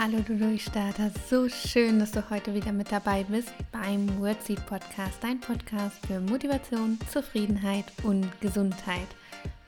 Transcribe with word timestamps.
Hallo 0.00 0.20
du 0.24 0.36
Durchstarter, 0.36 1.10
so 1.28 1.48
schön, 1.48 1.98
dass 1.98 2.12
du 2.12 2.22
heute 2.30 2.54
wieder 2.54 2.70
mit 2.70 2.92
dabei 2.92 3.24
bist 3.24 3.52
beim 3.72 4.20
Wordseed 4.20 4.64
Podcast, 4.64 5.18
dein 5.20 5.40
Podcast 5.40 5.96
für 6.06 6.20
Motivation, 6.20 6.96
Zufriedenheit 7.12 7.86
und 8.04 8.30
Gesundheit. 8.40 9.08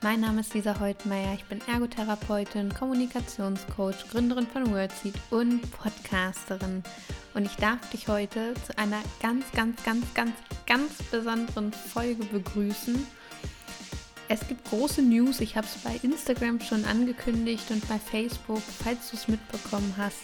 Mein 0.01 0.21
Name 0.21 0.39
ist 0.39 0.53
Lisa 0.53 0.79
Heutmeier, 0.79 1.33
ich 1.33 1.43
bin 1.43 1.59
Ergotherapeutin, 1.67 2.73
Kommunikationscoach, 2.73 4.09
Gründerin 4.09 4.47
von 4.47 4.73
Wordseed 4.73 5.15
und 5.31 5.69
Podcasterin. 5.71 6.81
Und 7.33 7.45
ich 7.45 7.55
darf 7.57 7.89
dich 7.89 8.07
heute 8.07 8.53
zu 8.65 8.77
einer 8.77 9.01
ganz, 9.21 9.43
ganz, 9.51 9.83
ganz, 9.83 10.13
ganz, 10.13 10.31
ganz 10.65 10.93
besonderen 11.11 11.73
Folge 11.73 12.23
begrüßen. 12.23 13.05
Es 14.33 14.47
gibt 14.47 14.63
große 14.69 15.01
News. 15.01 15.41
Ich 15.41 15.57
habe 15.57 15.67
es 15.67 15.75
bei 15.83 15.99
Instagram 16.03 16.61
schon 16.61 16.85
angekündigt 16.85 17.69
und 17.69 17.85
bei 17.89 17.99
Facebook, 17.99 18.61
falls 18.81 19.09
du 19.09 19.17
es 19.17 19.27
mitbekommen 19.27 19.93
hast. 19.97 20.21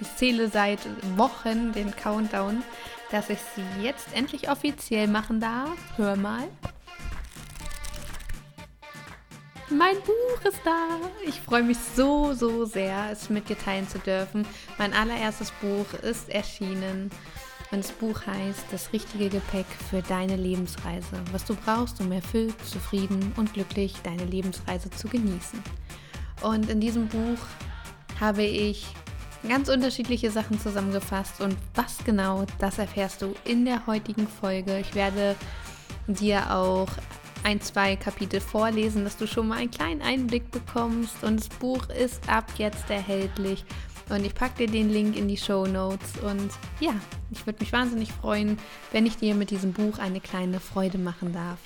Ich 0.00 0.16
zähle 0.16 0.48
seit 0.48 0.78
Wochen 1.18 1.70
den 1.72 1.94
Countdown, 1.94 2.62
dass 3.10 3.28
ich 3.28 3.38
sie 3.54 3.84
jetzt 3.84 4.06
endlich 4.14 4.48
offiziell 4.48 5.06
machen 5.06 5.38
darf. 5.38 5.76
Hör 5.96 6.16
mal. 6.16 6.48
Mein 9.68 9.96
Buch 9.96 10.48
ist 10.48 10.60
da. 10.64 10.98
Ich 11.26 11.38
freue 11.42 11.62
mich 11.62 11.76
so, 11.94 12.32
so 12.32 12.64
sehr, 12.64 13.10
es 13.12 13.28
mit 13.28 13.50
dir 13.50 13.58
teilen 13.58 13.86
zu 13.86 13.98
dürfen. 13.98 14.46
Mein 14.78 14.94
allererstes 14.94 15.50
Buch 15.60 15.92
ist 16.00 16.30
erschienen. 16.30 17.10
Und 17.72 17.84
das 17.84 17.92
Buch 17.92 18.26
heißt 18.26 18.64
Das 18.70 18.92
richtige 18.92 19.28
Gepäck 19.28 19.66
für 19.90 20.02
deine 20.02 20.36
Lebensreise. 20.36 21.22
Was 21.32 21.44
du 21.44 21.54
brauchst, 21.54 22.00
um 22.00 22.12
erfüllt, 22.12 22.54
zufrieden 22.64 23.32
und 23.36 23.52
glücklich 23.54 23.94
deine 24.02 24.24
Lebensreise 24.24 24.90
zu 24.90 25.08
genießen. 25.08 25.62
Und 26.42 26.70
in 26.70 26.80
diesem 26.80 27.08
Buch 27.08 27.38
habe 28.20 28.44
ich 28.44 28.86
ganz 29.48 29.68
unterschiedliche 29.68 30.30
Sachen 30.30 30.60
zusammengefasst. 30.60 31.40
Und 31.40 31.56
was 31.74 31.98
genau, 32.04 32.44
das 32.58 32.78
erfährst 32.78 33.22
du 33.22 33.34
in 33.44 33.64
der 33.64 33.86
heutigen 33.86 34.28
Folge. 34.28 34.78
Ich 34.78 34.94
werde 34.94 35.34
dir 36.06 36.54
auch 36.54 36.88
ein, 37.42 37.60
zwei 37.60 37.96
Kapitel 37.96 38.40
vorlesen, 38.40 39.04
dass 39.04 39.16
du 39.16 39.26
schon 39.26 39.48
mal 39.48 39.58
einen 39.58 39.70
kleinen 39.70 40.02
Einblick 40.02 40.50
bekommst. 40.50 41.22
Und 41.22 41.40
das 41.40 41.48
Buch 41.48 41.88
ist 41.90 42.28
ab 42.28 42.46
jetzt 42.58 42.90
erhältlich 42.90 43.64
und 44.08 44.24
ich 44.24 44.34
packe 44.34 44.66
dir 44.66 44.68
den 44.68 44.90
Link 44.90 45.16
in 45.16 45.28
die 45.28 45.36
Show 45.36 45.66
Notes. 45.66 46.18
Und 46.22 46.50
ja, 46.80 46.94
ich 47.30 47.46
würde 47.46 47.60
mich 47.60 47.72
wahnsinnig 47.72 48.12
freuen, 48.12 48.58
wenn 48.92 49.06
ich 49.06 49.16
dir 49.16 49.34
mit 49.34 49.50
diesem 49.50 49.72
Buch 49.72 49.98
eine 49.98 50.20
kleine 50.20 50.60
Freude 50.60 50.98
machen 50.98 51.32
darf. 51.32 51.58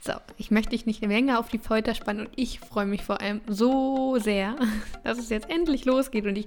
So, 0.00 0.12
ich 0.36 0.50
möchte 0.50 0.70
dich 0.70 0.86
nicht 0.86 1.02
länger 1.02 1.38
auf 1.38 1.48
die 1.48 1.58
Folter 1.58 1.94
spannen 1.94 2.26
und 2.26 2.32
ich 2.36 2.60
freue 2.60 2.86
mich 2.86 3.02
vor 3.02 3.20
allem 3.20 3.40
so 3.46 4.18
sehr, 4.18 4.56
dass 5.04 5.18
es 5.18 5.28
jetzt 5.28 5.50
endlich 5.50 5.84
losgeht 5.84 6.26
und 6.26 6.36
ich 6.36 6.46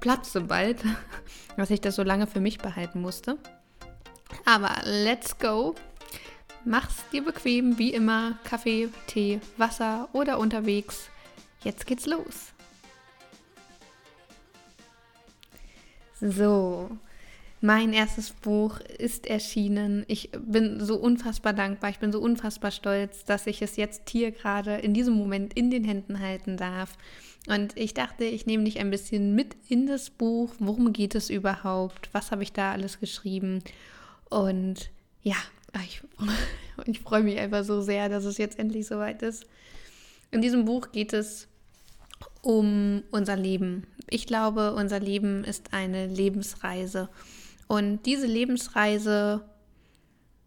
platze 0.00 0.40
bald, 0.42 0.78
dass 1.56 1.70
ich 1.70 1.80
das 1.80 1.96
so 1.96 2.02
lange 2.02 2.26
für 2.26 2.40
mich 2.40 2.58
behalten 2.58 3.00
musste. 3.00 3.38
Aber 4.44 4.70
let's 4.84 5.38
go. 5.38 5.74
Mach's 6.64 6.96
dir 7.10 7.24
bequem, 7.24 7.78
wie 7.78 7.94
immer, 7.94 8.38
Kaffee, 8.44 8.88
Tee, 9.06 9.40
Wasser 9.56 10.08
oder 10.12 10.38
unterwegs. 10.38 11.08
Jetzt 11.64 11.86
geht's 11.86 12.06
los. 12.06 12.52
So, 16.20 16.90
mein 17.62 17.92
erstes 17.92 18.30
Buch 18.30 18.80
ist 18.80 19.26
erschienen. 19.26 20.04
Ich 20.06 20.30
bin 20.32 20.84
so 20.84 20.96
unfassbar 20.96 21.52
dankbar, 21.52 21.90
ich 21.90 21.98
bin 21.98 22.12
so 22.12 22.20
unfassbar 22.20 22.70
stolz, 22.70 23.24
dass 23.24 23.46
ich 23.46 23.62
es 23.62 23.76
jetzt 23.76 24.08
hier 24.08 24.30
gerade 24.30 24.76
in 24.76 24.94
diesem 24.94 25.14
Moment 25.14 25.54
in 25.54 25.70
den 25.70 25.84
Händen 25.84 26.20
halten 26.20 26.56
darf. 26.56 26.96
Und 27.48 27.76
ich 27.76 27.94
dachte, 27.94 28.24
ich 28.24 28.46
nehme 28.46 28.64
dich 28.64 28.78
ein 28.80 28.90
bisschen 28.90 29.34
mit 29.34 29.56
in 29.68 29.86
das 29.86 30.10
Buch. 30.10 30.54
Worum 30.58 30.92
geht 30.92 31.14
es 31.14 31.30
überhaupt? 31.30 32.10
Was 32.12 32.32
habe 32.32 32.42
ich 32.42 32.52
da 32.52 32.72
alles 32.72 33.00
geschrieben? 33.00 33.62
Und 34.28 34.90
ja, 35.22 35.36
ich, 35.84 36.02
ich 36.86 37.00
freue 37.00 37.22
mich 37.22 37.38
einfach 37.38 37.64
so 37.64 37.80
sehr, 37.80 38.08
dass 38.08 38.24
es 38.24 38.36
jetzt 38.36 38.58
endlich 38.58 38.86
soweit 38.86 39.22
ist. 39.22 39.46
In 40.30 40.42
diesem 40.42 40.64
Buch 40.64 40.92
geht 40.92 41.12
es 41.12 41.48
um 42.42 43.02
unser 43.10 43.36
Leben. 43.36 43.86
Ich 44.08 44.26
glaube, 44.26 44.74
unser 44.74 45.00
Leben 45.00 45.44
ist 45.44 45.72
eine 45.72 46.06
Lebensreise. 46.06 47.08
Und 47.68 48.04
diese 48.06 48.26
Lebensreise 48.26 49.42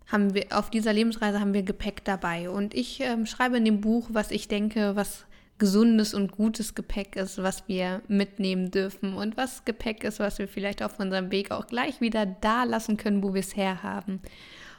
haben 0.07 0.33
wir, 0.33 0.47
auf 0.51 0.69
dieser 0.69 0.93
Lebensreise 0.93 1.39
haben 1.39 1.53
wir 1.53 1.63
Gepäck 1.63 2.03
dabei. 2.03 2.49
Und 2.49 2.73
ich 2.73 2.99
ähm, 3.01 3.25
schreibe 3.25 3.57
in 3.57 3.65
dem 3.65 3.81
Buch, 3.81 4.09
was 4.11 4.31
ich 4.31 4.47
denke, 4.47 4.95
was 4.95 5.25
gesundes 5.59 6.13
und 6.13 6.31
gutes 6.31 6.75
Gepäck 6.75 7.15
ist, 7.15 7.41
was 7.41 7.67
wir 7.67 8.01
mitnehmen 8.07 8.71
dürfen 8.71 9.13
und 9.13 9.37
was 9.37 9.63
Gepäck 9.65 10.03
ist, 10.03 10.19
was 10.19 10.39
wir 10.39 10.47
vielleicht 10.47 10.83
auf 10.83 10.99
unserem 10.99 11.31
Weg 11.31 11.51
auch 11.51 11.67
gleich 11.67 12.01
wieder 12.01 12.25
da 12.25 12.63
lassen 12.63 12.97
können, 12.97 13.23
wo 13.23 13.33
wir 13.33 13.39
es 13.39 13.55
herhaben. 13.55 14.19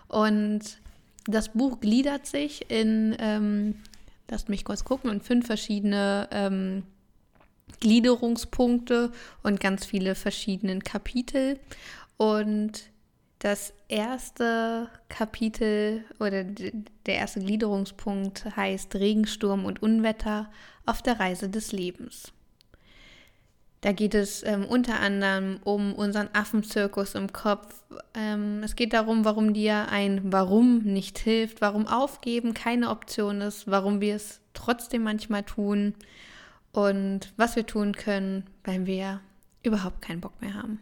Und 0.08 0.60
das 1.26 1.50
Buch 1.50 1.80
gliedert 1.80 2.26
sich 2.26 2.70
in, 2.70 3.16
ähm, 3.18 3.76
lasst 4.28 4.48
mich 4.48 4.64
kurz 4.64 4.84
gucken, 4.84 5.10
in 5.10 5.20
fünf 5.20 5.46
verschiedene 5.46 6.28
ähm, 6.30 6.82
Gliederungspunkte 7.80 9.12
und 9.42 9.60
ganz 9.60 9.84
viele 9.84 10.14
verschiedene 10.14 10.78
Kapitel. 10.80 11.58
Und 12.16 12.90
das 13.38 13.74
erste 13.88 14.88
Kapitel 15.08 16.04
oder 16.18 16.44
der 16.44 17.14
erste 17.14 17.40
Gliederungspunkt 17.40 18.56
heißt 18.56 18.94
Regensturm 18.94 19.66
und 19.66 19.82
Unwetter 19.82 20.50
auf 20.86 21.02
der 21.02 21.20
Reise 21.20 21.50
des 21.50 21.72
Lebens. 21.72 22.32
Da 23.82 23.92
geht 23.92 24.14
es 24.14 24.42
ähm, 24.44 24.64
unter 24.64 24.98
anderem 24.98 25.60
um 25.62 25.92
unseren 25.92 26.30
Affenzirkus 26.32 27.14
im 27.14 27.34
Kopf. 27.34 27.84
Ähm, 28.14 28.62
es 28.62 28.76
geht 28.76 28.94
darum, 28.94 29.26
warum 29.26 29.52
dir 29.52 29.90
ein 29.90 30.32
Warum 30.32 30.78
nicht 30.78 31.18
hilft, 31.18 31.60
warum 31.60 31.86
Aufgeben 31.86 32.54
keine 32.54 32.88
Option 32.88 33.42
ist, 33.42 33.70
warum 33.70 34.00
wir 34.00 34.16
es 34.16 34.40
trotzdem 34.54 35.02
manchmal 35.02 35.42
tun 35.42 35.92
und 36.74 37.32
was 37.36 37.54
wir 37.56 37.66
tun 37.66 37.92
können, 37.92 38.44
wenn 38.64 38.84
wir 38.84 39.20
überhaupt 39.62 40.02
keinen 40.02 40.20
Bock 40.20 40.40
mehr 40.42 40.54
haben. 40.54 40.80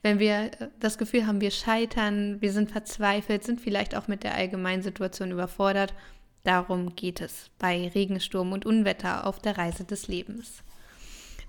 Wenn 0.00 0.18
wir 0.18 0.50
das 0.80 0.96
Gefühl 0.96 1.26
haben, 1.26 1.40
wir 1.40 1.50
scheitern, 1.50 2.40
wir 2.40 2.52
sind 2.52 2.70
verzweifelt, 2.70 3.44
sind 3.44 3.60
vielleicht 3.60 3.96
auch 3.96 4.08
mit 4.08 4.22
der 4.22 4.34
allgemeinen 4.34 4.82
Situation 4.82 5.32
überfordert. 5.32 5.92
Darum 6.44 6.94
geht 6.94 7.20
es 7.20 7.50
bei 7.58 7.90
Regensturm 7.94 8.52
und 8.52 8.64
Unwetter 8.64 9.26
auf 9.26 9.40
der 9.40 9.58
Reise 9.58 9.84
des 9.84 10.08
Lebens. 10.08 10.62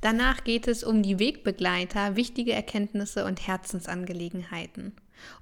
Danach 0.02 0.44
geht 0.44 0.68
es 0.68 0.84
um 0.84 1.04
die 1.04 1.20
Wegbegleiter, 1.20 2.16
wichtige 2.16 2.54
Erkenntnisse 2.54 3.24
und 3.26 3.48
Herzensangelegenheiten. 3.48 4.94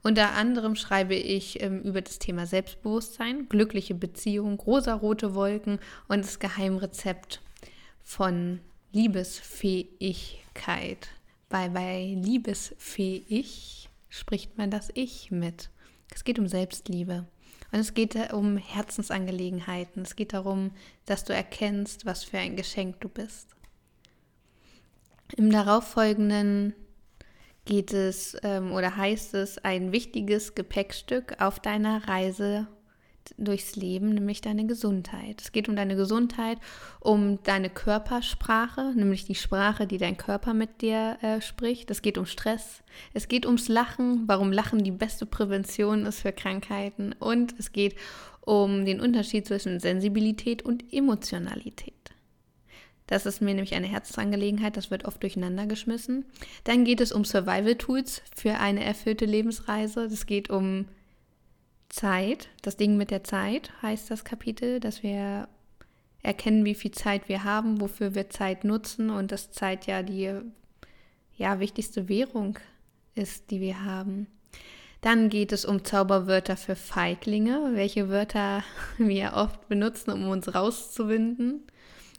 Unter 0.04 0.34
anderem 0.34 0.76
schreibe 0.76 1.16
ich 1.16 1.62
ähm, 1.64 1.82
über 1.82 2.02
das 2.02 2.20
Thema 2.20 2.46
Selbstbewusstsein, 2.46 3.48
glückliche 3.50 3.96
Beziehung, 3.96 4.60
rosarote 4.60 5.34
Wolken 5.34 5.80
und 6.08 6.24
das 6.24 6.40
Geheimrezept 6.40 7.42
von 8.04 8.60
Liebesfähigkeit. 8.92 11.08
Weil 11.50 11.70
bei 11.70 12.18
liebesfähig 12.18 13.90
spricht 14.10 14.58
man 14.58 14.72
das 14.72 14.90
Ich 14.94 15.32
mit. 15.32 15.70
Es 16.14 16.24
geht 16.24 16.40
um 16.40 16.48
Selbstliebe. 16.48 17.28
Und 17.72 17.80
es 17.80 17.94
geht 17.94 18.34
um 18.34 18.58
Herzensangelegenheiten. 18.58 20.04
Es 20.04 20.16
geht 20.16 20.34
darum, 20.34 20.72
dass 21.06 21.24
du 21.24 21.34
erkennst, 21.34 22.06
was 22.06 22.24
für 22.24 22.38
ein 22.38 22.58
Geschenk 22.58 23.00
du 23.00 23.10
bist. 23.10 23.48
Im 25.38 25.52
darauffolgenden 25.52 26.76
geht 27.66 27.94
es 27.94 28.36
ähm, 28.44 28.74
oder 28.74 28.98
heißt 28.98 29.34
es 29.36 29.58
ein 29.60 29.92
wichtiges 29.92 30.56
Gepäckstück 30.56 31.40
auf 31.40 31.60
deiner 31.60 32.08
Reise 32.08 32.68
durchs 33.38 33.76
Leben, 33.76 34.10
nämlich 34.10 34.42
deine 34.42 34.66
Gesundheit. 34.66 35.42
Es 35.42 35.52
geht 35.52 35.70
um 35.70 35.76
deine 35.76 35.96
Gesundheit, 35.96 36.58
um 37.00 37.42
deine 37.44 37.70
Körpersprache, 37.70 38.94
nämlich 38.96 39.26
die 39.26 39.36
Sprache, 39.36 39.88
die 39.88 39.98
dein 39.98 40.18
Körper 40.18 40.54
mit 40.54 40.82
dir 40.82 41.18
äh, 41.22 41.42
spricht. 41.42 41.92
Es 41.92 42.02
geht 42.02 42.18
um 42.18 42.26
Stress. 42.26 42.84
Es 43.14 43.28
geht 43.28 43.46
ums 43.46 43.68
Lachen, 43.68 44.24
warum 44.28 44.52
Lachen 44.52 44.84
die 44.84 44.92
beste 44.92 45.26
Prävention 45.26 46.06
ist 46.06 46.22
für 46.22 46.32
Krankheiten. 46.32 47.14
Und 47.20 47.56
es 47.58 47.72
geht 47.72 47.96
um 48.42 48.86
den 48.86 49.02
Unterschied 49.02 49.46
zwischen 49.48 49.80
Sensibilität 49.80 50.64
und 50.64 50.92
Emotionalität. 50.92 51.94
Das 53.12 53.26
ist 53.26 53.42
mir 53.42 53.54
nämlich 53.54 53.76
eine 53.76 53.88
Herzensangelegenheit, 53.88 54.78
das 54.78 54.90
wird 54.90 55.04
oft 55.04 55.22
durcheinander 55.22 55.66
geschmissen. 55.66 56.24
Dann 56.64 56.86
geht 56.86 57.02
es 57.02 57.12
um 57.12 57.26
Survival 57.26 57.76
Tools 57.76 58.22
für 58.34 58.54
eine 58.54 58.86
erfüllte 58.86 59.26
Lebensreise. 59.26 60.06
Es 60.06 60.26
geht 60.26 60.50
um 60.50 60.86
Zeit, 61.92 62.50
das 62.62 62.78
Ding 62.78 62.98
mit 62.98 63.12
der 63.12 63.24
Zeit 63.24 63.72
heißt 63.82 64.10
das 64.10 64.24
Kapitel, 64.24 64.80
dass 64.80 65.04
wir 65.04 65.48
erkennen, 66.24 66.66
wie 66.66 66.76
viel 66.76 66.92
Zeit 66.92 67.28
wir 67.30 67.44
haben, 67.44 67.82
wofür 67.82 68.16
wir 68.16 68.30
Zeit 68.30 68.64
nutzen 68.64 69.10
und 69.10 69.32
dass 69.32 69.52
Zeit 69.52 69.88
ja 69.88 70.04
die 70.04 70.34
ja, 71.38 71.60
wichtigste 71.60 72.08
Währung 72.08 72.60
ist, 73.16 73.52
die 73.52 73.62
wir 73.62 73.84
haben. 73.84 74.28
Dann 75.02 75.30
geht 75.30 75.52
es 75.52 75.66
um 75.66 75.84
Zauberwörter 75.84 76.56
für 76.56 76.76
Feiglinge, 76.76 77.72
welche 77.74 78.10
Wörter 78.10 78.64
wir 78.98 79.34
oft 79.34 79.68
benutzen, 79.68 80.12
um 80.12 80.28
uns 80.28 80.54
rauszuwinden. 80.54 81.64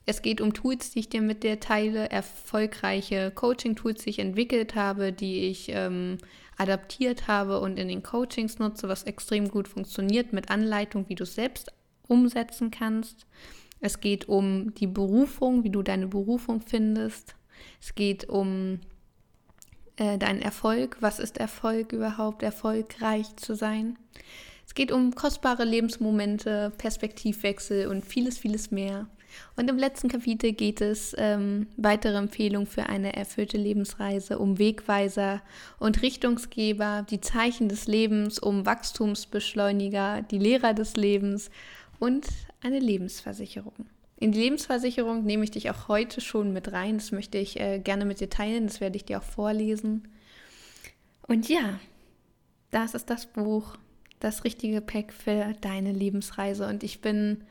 Es 0.04 0.20
geht 0.20 0.40
um 0.40 0.52
Tools, 0.52 0.90
die 0.90 0.98
ich 0.98 1.08
dir 1.08 1.22
mit 1.22 1.44
dir 1.44 1.60
teile, 1.60 2.10
erfolgreiche 2.10 3.30
Coaching-Tools, 3.30 4.02
die 4.02 4.10
ich 4.10 4.18
entwickelt 4.18 4.75
habe, 4.75 5.12
die 5.12 5.46
ich 5.46 5.68
ähm, 5.68 6.18
adaptiert 6.58 7.28
habe 7.28 7.60
und 7.60 7.78
in 7.78 7.88
den 7.88 8.02
Coachings 8.02 8.58
nutze, 8.58 8.88
was 8.88 9.04
extrem 9.04 9.49
gut 9.49 9.69
funktioniert 9.69 10.32
mit 10.32 10.50
Anleitung, 10.50 11.08
wie 11.08 11.14
du 11.14 11.25
es 11.25 11.34
selbst 11.34 11.72
umsetzen 12.06 12.70
kannst. 12.70 13.26
Es 13.81 14.00
geht 14.00 14.28
um 14.28 14.75
die 14.75 14.87
Berufung, 14.87 15.64
wie 15.64 15.70
du 15.70 15.82
deine 15.82 16.06
Berufung 16.06 16.60
findest. 16.60 17.34
Es 17.81 17.94
geht 17.94 18.28
um 18.28 18.81
äh, 19.96 20.19
deinen 20.19 20.40
Erfolg. 20.40 20.99
Was 21.00 21.19
ist 21.19 21.38
Erfolg 21.38 21.93
überhaupt? 21.93 22.43
Erfolgreich 22.43 23.34
zu 23.37 23.54
sein. 23.54 23.99
Es 24.66 24.75
geht 24.75 24.93
um 24.93 25.14
kostbare 25.14 25.64
Lebensmomente, 25.64 26.72
Perspektivwechsel 26.78 27.88
und 27.88 28.04
vieles, 28.04 28.38
vieles 28.38 28.70
mehr. 28.70 29.08
Und 29.56 29.69
im 29.70 29.79
letzten 29.79 30.08
Kapitel 30.08 30.52
geht 30.52 30.81
es 30.81 31.14
ähm, 31.19 31.67
weitere 31.76 32.17
Empfehlungen 32.17 32.67
für 32.67 32.87
eine 32.87 33.14
erfüllte 33.14 33.56
Lebensreise, 33.56 34.38
um 34.38 34.58
Wegweiser 34.58 35.43
und 35.79 36.02
Richtungsgeber, 36.02 37.06
die 37.08 37.20
Zeichen 37.20 37.69
des 37.69 37.87
Lebens, 37.87 38.38
um 38.38 38.67
Wachstumsbeschleuniger, 38.67 40.23
die 40.23 40.38
Lehrer 40.38 40.75
des 40.75 40.96
Lebens 40.96 41.50
und 41.99 42.26
eine 42.62 42.79
Lebensversicherung. 42.79 43.87
In 44.23 44.31
die 44.31 44.38
Lebensversicherung 44.38 45.25
nehme 45.25 45.43
ich 45.43 45.50
dich 45.50 45.69
auch 45.70 45.88
heute 45.88 46.20
schon 46.20 46.52
mit 46.52 46.73
rein. 46.73 46.99
Das 46.99 47.11
möchte 47.11 47.38
ich 47.38 47.58
äh, 47.58 47.81
gerne 47.81 48.05
mit 48.05 48.20
dir 48.20 48.31
teilen. 48.31 48.69
Das 48.69 48.81
werde 48.81 48.96
ich 48.96 49.05
dir 49.05 49.19
auch 49.19 49.25
vorlesen. 49.25 50.06
Und 51.26 51.49
ja, 51.49 51.81
das 52.70 52.94
ist 52.94 53.11
das 53.11 53.26
Buch, 53.26 53.76
das 54.20 54.44
richtige 54.44 54.81
Pack 54.81 55.12
für 55.12 55.55
deine 55.61 55.90
Lebensreise. 55.90 56.69
Und 56.69 56.85
ich 56.85 57.00
bin 57.00 57.43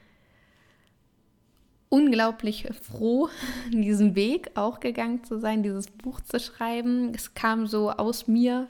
unglaublich 1.91 2.67
froh, 2.81 3.29
diesen 3.69 4.15
Weg 4.15 4.51
auch 4.55 4.79
gegangen 4.79 5.23
zu 5.23 5.39
sein, 5.39 5.61
dieses 5.61 5.87
Buch 5.87 6.21
zu 6.21 6.39
schreiben. 6.39 7.11
Es 7.13 7.35
kam 7.35 7.67
so 7.67 7.91
aus 7.91 8.27
mir, 8.27 8.67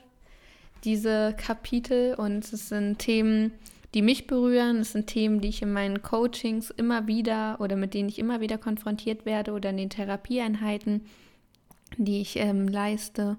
diese 0.83 1.33
Kapitel, 1.38 2.15
und 2.15 2.51
es 2.51 2.69
sind 2.69 2.97
Themen, 2.97 3.53
die 3.94 4.01
mich 4.01 4.25
berühren. 4.25 4.77
Es 4.79 4.94
sind 4.94 5.07
Themen, 5.07 5.39
die 5.39 5.50
ich 5.50 5.62
in 5.62 5.71
meinen 5.71 6.01
Coachings 6.01 6.71
immer 6.71 7.07
wieder 7.07 7.57
oder 7.59 7.75
mit 7.75 7.94
denen 7.94 8.09
ich 8.09 8.19
immer 8.19 8.41
wieder 8.41 8.57
konfrontiert 8.57 9.25
werde 9.25 9.51
oder 9.51 9.69
in 9.69 9.77
den 9.77 9.89
Therapieeinheiten, 9.89 11.06
die 11.97 12.21
ich 12.21 12.38
ähm, 12.38 12.68
leiste. 12.68 13.38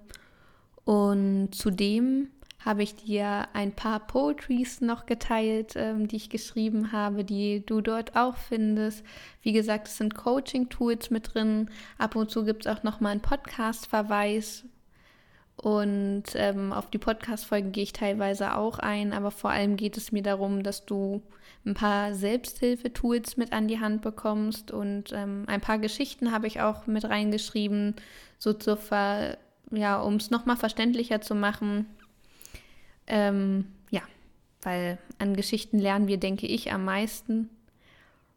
Und 0.85 1.51
zudem 1.53 2.29
habe 2.65 2.83
ich 2.83 2.95
dir 2.95 3.49
ein 3.53 3.73
paar 3.73 4.01
Poetries 4.01 4.81
noch 4.81 5.07
geteilt, 5.07 5.75
ähm, 5.77 6.09
die 6.09 6.17
ich 6.17 6.31
geschrieben 6.31 6.93
habe, 6.93 7.25
die 7.25 7.65
du 7.65 7.81
dort 7.81 8.17
auch 8.17 8.37
findest. 8.37 9.05
Wie 9.43 9.53
gesagt, 9.53 9.89
es 9.89 9.97
sind 9.97 10.15
Coaching-Tools 10.15 11.11
mit 11.11 11.35
drin. 11.35 11.71
Ab 11.99 12.17
und 12.17 12.31
zu 12.31 12.45
gibt 12.45 12.67
es 12.67 12.73
auch 12.73 12.83
noch 12.83 13.01
mal 13.01 13.11
einen 13.11 13.21
Podcast-Verweis. 13.21 14.65
Und 15.57 16.25
ähm, 16.35 16.73
auf 16.73 16.91
die 16.91 16.99
Podcast-Folgen 16.99 17.73
gehe 17.73 17.85
ich 17.85 17.93
teilweise 17.93 18.57
auch 18.57 18.79
ein, 18.79 19.13
aber 19.13 19.31
vor 19.31 19.51
allem 19.51 19.77
geht 19.77 19.97
es 19.97 20.11
mir 20.11 20.23
darum, 20.23 20.63
dass 20.63 20.87
du 20.87 21.23
ein 21.65 21.75
paar 21.75 22.15
Selbsthilfetools 22.15 23.37
mit 23.37 23.53
an 23.53 23.69
die 23.69 23.79
Hand 23.79 24.03
bekommst 24.03 24.73
und 24.73 25.13
ähm, 25.13 25.45
ein 25.47 25.61
paar 25.61 25.79
Geschichten 25.79 26.33
habe 26.33 26.49
ich 26.49 26.61
auch 26.61 26.89
mit 26.89 27.05
reingeschrieben, 27.05 27.95
so 28.39 28.53
zur 28.53 28.77
Ver 28.77 29.37
ja, 29.71 30.01
um 30.01 30.17
es 30.17 30.31
nochmal 30.31 30.57
verständlicher 30.57 31.21
zu 31.21 31.35
machen, 31.35 31.87
ähm, 33.13 33.67
ja, 33.91 34.01
weil 34.63 34.99
an 35.19 35.37
Geschichten 35.37 35.79
lernen 35.79 36.09
wir, 36.09 36.17
denke 36.17 36.47
ich, 36.47 36.73
am 36.73 36.87
meisten. 36.87 37.51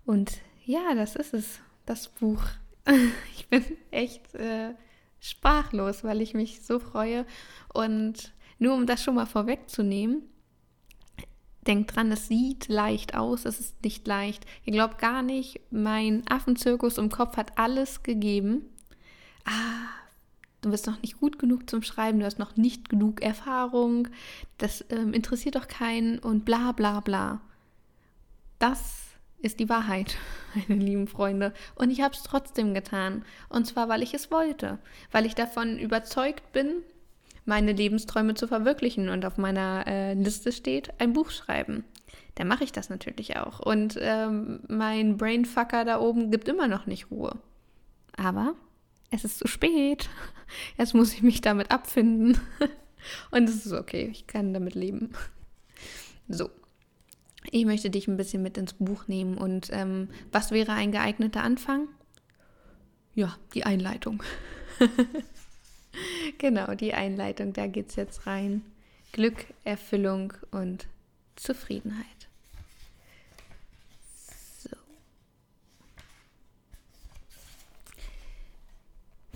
Und 0.05 0.33
ja, 0.65 0.93
das 0.93 1.15
ist 1.15 1.33
es, 1.33 1.59
das 1.85 2.09
Buch. 2.09 2.43
ich 3.33 3.47
bin 3.47 3.63
echt 3.91 4.35
äh, 4.35 4.73
sprachlos, 5.21 6.03
weil 6.03 6.21
ich 6.21 6.33
mich 6.33 6.61
so 6.61 6.79
freue. 6.79 7.25
Und 7.73 8.33
nur 8.59 8.75
um 8.75 8.85
das 8.85 9.01
schon 9.01 9.15
mal 9.15 9.25
vorwegzunehmen, 9.25 10.23
denkt 11.65 11.95
dran, 11.95 12.11
es 12.11 12.27
sieht 12.27 12.67
leicht 12.67 13.15
aus, 13.15 13.45
es 13.45 13.61
ist 13.61 13.81
nicht 13.81 14.05
leicht. 14.05 14.45
Ihr 14.65 14.73
glaubt 14.73 14.97
gar 14.97 15.23
nicht, 15.23 15.61
mein 15.71 16.27
Affenzirkus 16.27 16.97
im 16.97 17.09
Kopf 17.09 17.37
hat 17.37 17.57
alles 17.57 18.03
gegeben. 18.03 18.65
Ah, 19.45 19.87
du 20.65 20.71
bist 20.71 20.87
noch 20.87 21.01
nicht 21.01 21.19
gut 21.19 21.37
genug 21.37 21.69
zum 21.69 21.83
Schreiben, 21.83 22.19
du 22.19 22.25
hast 22.25 22.39
noch 22.39 22.57
nicht 22.57 22.89
genug 22.89 23.21
Erfahrung, 23.21 24.07
das 24.57 24.83
ähm, 24.89 25.13
interessiert 25.13 25.55
doch 25.55 25.67
keinen 25.67 26.17
und 26.19 26.43
bla 26.43 26.71
bla 26.71 26.99
bla. 27.01 27.41
Das 28.57 29.03
ist 29.37 29.59
die 29.59 29.69
Wahrheit, 29.69 30.17
meine 30.67 30.83
lieben 30.83 31.07
Freunde. 31.07 31.53
Und 31.75 31.91
ich 31.91 32.01
habe 32.01 32.15
es 32.15 32.23
trotzdem 32.23 32.73
getan. 32.73 33.23
Und 33.47 33.65
zwar, 33.67 33.89
weil 33.89 34.01
ich 34.01 34.13
es 34.15 34.31
wollte, 34.31 34.79
weil 35.11 35.25
ich 35.25 35.35
davon 35.35 35.77
überzeugt 35.77 36.51
bin, 36.51 36.81
meine 37.45 37.73
Lebensträume 37.73 38.33
zu 38.33 38.47
verwirklichen. 38.47 39.09
Und 39.09 39.23
auf 39.23 39.37
meiner 39.37 39.85
äh, 39.85 40.13
Liste 40.15 40.51
steht 40.51 40.99
ein 40.99 41.13
Buch 41.13 41.29
schreiben. 41.29 41.83
Dann 42.33 42.47
mache 42.47 42.63
ich 42.63 42.71
das 42.71 42.89
natürlich 42.89 43.37
auch. 43.37 43.59
Und 43.59 43.97
ähm, 44.01 44.61
mein 44.67 45.17
Brainfucker 45.17 45.85
da 45.85 45.99
oben 45.99 46.31
gibt 46.31 46.47
immer 46.47 46.67
noch 46.67 46.87
nicht 46.87 47.11
Ruhe. 47.11 47.37
Aber 48.17 48.55
es 49.15 49.25
ist 49.25 49.39
zu 49.39 49.47
spät. 49.47 50.09
Jetzt 50.77 50.93
muss 50.93 51.13
ich 51.13 51.23
mich 51.23 51.41
damit 51.41 51.71
abfinden. 51.71 52.39
Und 53.31 53.49
es 53.49 53.65
ist 53.65 53.73
okay, 53.73 54.07
ich 54.11 54.27
kann 54.27 54.53
damit 54.53 54.75
leben. 54.75 55.11
So. 56.27 56.49
Ich 57.51 57.65
möchte 57.65 57.91
dich 57.91 58.07
ein 58.07 58.17
bisschen 58.17 58.41
mit 58.41 58.57
ins 58.57 58.73
Buch 58.73 59.07
nehmen. 59.07 59.37
Und 59.37 59.69
ähm, 59.71 60.09
was 60.31 60.51
wäre 60.51 60.73
ein 60.73 60.91
geeigneter 60.91 61.43
Anfang? 61.43 61.87
Ja, 63.13 63.37
die 63.53 63.65
Einleitung. 63.65 64.23
genau, 66.37 66.73
die 66.73 66.93
Einleitung, 66.93 67.53
da 67.53 67.67
geht 67.67 67.89
es 67.89 67.95
jetzt 67.95 68.25
rein. 68.25 68.63
Glück, 69.11 69.45
Erfüllung 69.63 70.33
und 70.51 70.87
Zufriedenheit. 71.35 72.05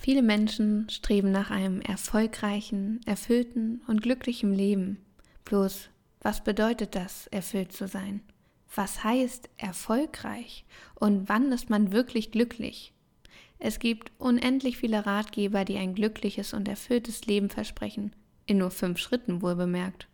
Viele 0.10 0.24
Menschen 0.24 0.90
streben 0.90 1.32
nach 1.32 1.52
einem 1.52 1.82
erfolgreichen, 1.82 3.00
erfüllten 3.06 3.84
und 3.86 4.02
glücklichen 4.02 4.52
Leben. 4.52 4.98
Bloß, 5.46 5.90
was 6.22 6.44
bedeutet 6.44 6.96
das, 6.96 7.28
erfüllt 7.28 7.74
zu 7.74 7.88
sein? 7.88 8.22
Was 8.74 9.04
heißt 9.04 9.52
erfolgreich? 9.58 10.66
Und 10.96 11.30
wann 11.30 11.52
ist 11.52 11.70
man 11.70 11.92
wirklich 11.92 12.32
glücklich? 12.32 12.92
Es 13.60 13.78
gibt 13.78 14.12
unendlich 14.18 14.80
viele 14.80 15.06
Ratgeber, 15.06 15.64
die 15.64 15.78
ein 15.78 15.94
glückliches 15.94 16.56
und 16.56 16.68
erfülltes 16.68 17.28
Leben 17.28 17.52
versprechen, 17.52 18.16
in 18.48 18.58
nur 18.58 18.72
fünf 18.72 18.98
Schritten 18.98 19.44
wohl 19.44 19.56
bemerkt. 19.56 20.08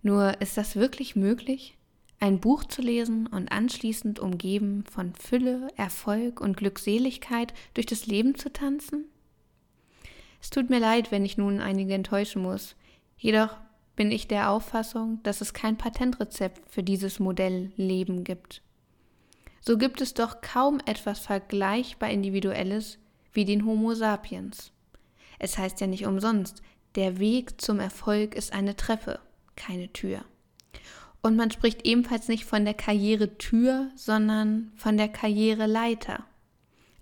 Nur 0.00 0.40
ist 0.40 0.56
das 0.56 0.74
wirklich 0.74 1.16
möglich? 1.16 1.76
Ein 2.22 2.38
Buch 2.38 2.62
zu 2.62 2.82
lesen 2.82 3.26
und 3.26 3.50
anschließend 3.50 4.20
umgeben 4.20 4.84
von 4.88 5.12
Fülle, 5.12 5.66
Erfolg 5.76 6.40
und 6.40 6.56
Glückseligkeit 6.56 7.52
durch 7.74 7.86
das 7.86 8.06
Leben 8.06 8.36
zu 8.36 8.52
tanzen? 8.52 9.06
Es 10.40 10.50
tut 10.50 10.70
mir 10.70 10.78
leid, 10.78 11.10
wenn 11.10 11.24
ich 11.24 11.36
nun 11.36 11.60
einige 11.60 11.94
enttäuschen 11.94 12.40
muss. 12.40 12.76
Jedoch 13.18 13.56
bin 13.96 14.12
ich 14.12 14.28
der 14.28 14.50
Auffassung, 14.50 15.20
dass 15.24 15.40
es 15.40 15.52
kein 15.52 15.76
Patentrezept 15.76 16.70
für 16.70 16.84
dieses 16.84 17.18
Modell 17.18 17.72
Leben 17.74 18.22
gibt. 18.22 18.62
So 19.60 19.76
gibt 19.76 20.00
es 20.00 20.14
doch 20.14 20.40
kaum 20.40 20.78
etwas 20.86 21.18
vergleichbar 21.18 22.10
Individuelles 22.10 22.98
wie 23.32 23.44
den 23.44 23.66
Homo 23.66 23.94
sapiens. 23.94 24.70
Es 25.40 25.58
heißt 25.58 25.80
ja 25.80 25.88
nicht 25.88 26.06
umsonst, 26.06 26.62
der 26.94 27.18
Weg 27.18 27.60
zum 27.60 27.80
Erfolg 27.80 28.36
ist 28.36 28.52
eine 28.52 28.76
Treppe, 28.76 29.18
keine 29.56 29.92
Tür. 29.92 30.24
Und 31.22 31.36
man 31.36 31.52
spricht 31.52 31.86
ebenfalls 31.86 32.26
nicht 32.26 32.44
von 32.44 32.64
der 32.64 32.74
Karrieretür, 32.74 33.90
sondern 33.94 34.72
von 34.74 34.96
der 34.96 35.08
Karriereleiter. 35.08 36.24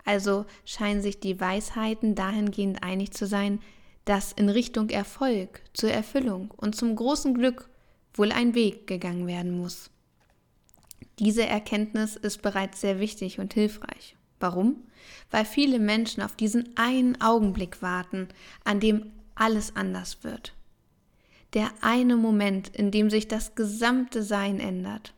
Also 0.04 0.44
scheinen 0.66 1.00
sich 1.00 1.20
die 1.20 1.40
Weisheiten 1.40 2.14
dahingehend 2.14 2.82
einig 2.82 3.12
zu 3.12 3.26
sein, 3.26 3.60
dass 4.04 4.32
in 4.32 4.48
Richtung 4.48 4.90
Erfolg, 4.90 5.62
zur 5.72 5.90
Erfüllung 5.90 6.50
und 6.56 6.74
zum 6.76 6.94
großen 6.96 7.34
Glück 7.34 7.70
wohl 8.14 8.32
ein 8.32 8.54
Weg 8.54 8.86
gegangen 8.86 9.26
werden 9.26 9.56
muss. 9.56 9.90
Diese 11.18 11.46
Erkenntnis 11.46 12.16
ist 12.16 12.42
bereits 12.42 12.80
sehr 12.80 12.98
wichtig 12.98 13.38
und 13.38 13.54
hilfreich. 13.54 14.16
Warum? 14.38 14.84
Weil 15.30 15.44
viele 15.44 15.78
Menschen 15.78 16.22
auf 16.22 16.34
diesen 16.34 16.76
einen 16.76 17.20
Augenblick 17.20 17.82
warten, 17.82 18.28
an 18.64 18.80
dem 18.80 19.12
alles 19.34 19.76
anders 19.76 20.24
wird 20.24 20.54
der 21.54 21.70
eine 21.80 22.16
Moment, 22.16 22.68
in 22.68 22.90
dem 22.90 23.10
sich 23.10 23.28
das 23.28 23.54
gesamte 23.54 24.22
Sein 24.22 24.60
ändert. 24.60 25.14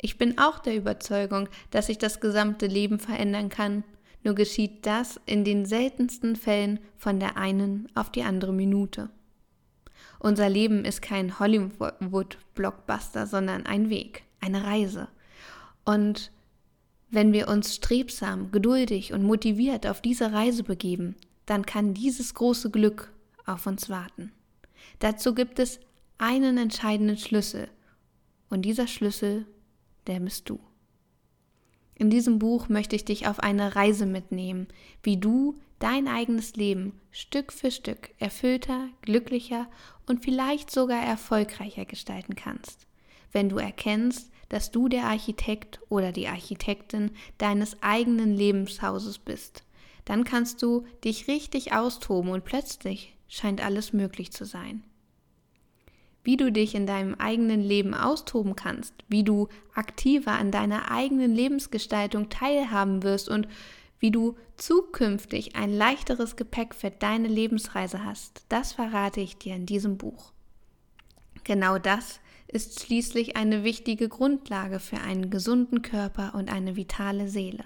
Ich 0.00 0.16
bin 0.16 0.38
auch 0.38 0.58
der 0.58 0.76
Überzeugung, 0.76 1.48
dass 1.70 1.86
sich 1.86 1.98
das 1.98 2.20
gesamte 2.20 2.66
Leben 2.66 2.98
verändern 2.98 3.48
kann, 3.48 3.84
nur 4.22 4.34
geschieht 4.34 4.86
das 4.86 5.20
in 5.26 5.44
den 5.44 5.66
seltensten 5.66 6.36
Fällen 6.36 6.78
von 6.96 7.20
der 7.20 7.36
einen 7.36 7.88
auf 7.94 8.10
die 8.10 8.22
andere 8.22 8.52
Minute. 8.52 9.10
Unser 10.18 10.48
Leben 10.48 10.84
ist 10.84 11.00
kein 11.02 11.38
Hollywood-Blockbuster, 11.38 13.26
sondern 13.26 13.66
ein 13.66 13.90
Weg, 13.90 14.24
eine 14.40 14.64
Reise. 14.64 15.08
Und 15.84 16.30
Wenn 17.12 17.32
wir 17.32 17.48
uns 17.48 17.74
strebsam, 17.74 18.52
geduldig 18.52 19.12
und 19.12 19.24
motiviert 19.24 19.84
auf 19.86 20.00
diese 20.00 20.32
Reise 20.32 20.62
begeben, 20.62 21.16
dann 21.44 21.66
kann 21.66 21.92
dieses 21.92 22.34
große 22.34 22.70
Glück 22.70 23.12
auf 23.46 23.66
uns 23.66 23.90
warten. 23.90 24.30
Dazu 25.00 25.34
gibt 25.34 25.58
es 25.58 25.80
einen 26.18 26.58
entscheidenden 26.58 27.16
Schlüssel. 27.16 27.68
Und 28.50 28.62
dieser 28.62 28.86
Schlüssel, 28.86 29.46
der 30.06 30.20
bist 30.20 30.48
du. 30.48 30.60
In 31.94 32.10
diesem 32.10 32.38
Buch 32.38 32.68
möchte 32.68 32.96
ich 32.96 33.04
dich 33.04 33.26
auf 33.26 33.40
eine 33.40 33.76
Reise 33.76 34.06
mitnehmen, 34.06 34.68
wie 35.02 35.16
du 35.16 35.56
dein 35.78 36.08
eigenes 36.08 36.56
Leben 36.56 37.00
Stück 37.10 37.52
für 37.52 37.70
Stück 37.70 38.10
erfüllter, 38.18 38.88
glücklicher 39.02 39.68
und 40.06 40.24
vielleicht 40.24 40.70
sogar 40.70 41.02
erfolgreicher 41.02 41.84
gestalten 41.84 42.36
kannst, 42.36 42.86
wenn 43.32 43.48
du 43.48 43.58
erkennst, 43.58 44.30
dass 44.48 44.70
du 44.70 44.88
der 44.88 45.04
Architekt 45.04 45.80
oder 45.88 46.12
die 46.12 46.28
Architektin 46.28 47.12
deines 47.38 47.82
eigenen 47.82 48.34
Lebenshauses 48.34 49.18
bist. 49.18 49.64
Dann 50.04 50.24
kannst 50.24 50.62
du 50.62 50.86
dich 51.04 51.28
richtig 51.28 51.72
austoben 51.72 52.32
und 52.32 52.44
plötzlich 52.44 53.14
scheint 53.28 53.62
alles 53.62 53.92
möglich 53.92 54.32
zu 54.32 54.44
sein. 54.44 54.82
Wie 56.22 56.36
du 56.36 56.52
dich 56.52 56.74
in 56.74 56.86
deinem 56.86 57.14
eigenen 57.14 57.62
Leben 57.62 57.94
austoben 57.94 58.54
kannst, 58.54 58.92
wie 59.08 59.24
du 59.24 59.48
aktiver 59.74 60.32
an 60.32 60.50
deiner 60.50 60.90
eigenen 60.90 61.34
Lebensgestaltung 61.34 62.28
teilhaben 62.28 63.02
wirst 63.02 63.28
und 63.28 63.48
wie 64.00 64.10
du 64.10 64.36
zukünftig 64.56 65.56
ein 65.56 65.72
leichteres 65.72 66.36
Gepäck 66.36 66.74
für 66.74 66.90
deine 66.90 67.28
Lebensreise 67.28 68.04
hast, 68.04 68.44
das 68.48 68.72
verrate 68.72 69.20
ich 69.20 69.38
dir 69.38 69.54
in 69.54 69.66
diesem 69.66 69.96
Buch. 69.98 70.32
Genau 71.44 71.78
das 71.78 72.20
ist 72.48 72.80
schließlich 72.80 73.36
eine 73.36 73.62
wichtige 73.64 74.08
Grundlage 74.08 74.80
für 74.80 74.98
einen 74.98 75.30
gesunden 75.30 75.82
Körper 75.82 76.34
und 76.34 76.52
eine 76.52 76.76
vitale 76.76 77.28
Seele. 77.28 77.64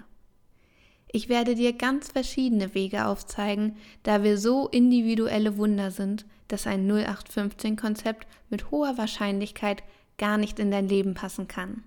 Ich 1.11 1.29
werde 1.29 1.55
dir 1.55 1.73
ganz 1.73 2.09
verschiedene 2.09 2.73
Wege 2.73 3.07
aufzeigen, 3.07 3.77
da 4.03 4.23
wir 4.23 4.37
so 4.37 4.67
individuelle 4.67 5.57
Wunder 5.57 5.89
sind, 5.91 6.25
dass 6.47 6.67
ein 6.67 6.89
0815-Konzept 6.89 8.27
mit 8.49 8.71
hoher 8.71 8.97
Wahrscheinlichkeit 8.97 9.83
gar 10.17 10.37
nicht 10.37 10.59
in 10.59 10.71
dein 10.71 10.87
Leben 10.87 11.13
passen 11.13 11.47
kann. 11.47 11.83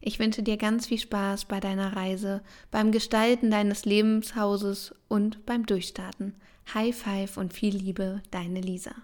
Ich 0.00 0.18
wünsche 0.18 0.42
dir 0.42 0.56
ganz 0.56 0.86
viel 0.86 0.98
Spaß 0.98 1.44
bei 1.44 1.60
deiner 1.60 1.94
Reise, 1.94 2.42
beim 2.70 2.90
Gestalten 2.90 3.50
deines 3.50 3.84
Lebenshauses 3.84 4.94
und 5.08 5.44
beim 5.44 5.66
Durchstarten. 5.66 6.34
High 6.72 6.96
Five 6.96 7.36
und 7.36 7.52
viel 7.52 7.76
Liebe, 7.76 8.22
deine 8.30 8.60
Lisa. 8.60 8.94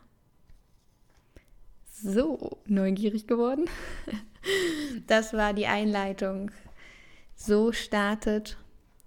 So, 1.91 2.59
neugierig 2.67 3.27
geworden? 3.27 3.67
Das 5.09 5.33
war 5.33 5.55
die 5.55 5.67
Einleitung. 5.67 6.53
So 7.35 7.73
startet 7.73 8.57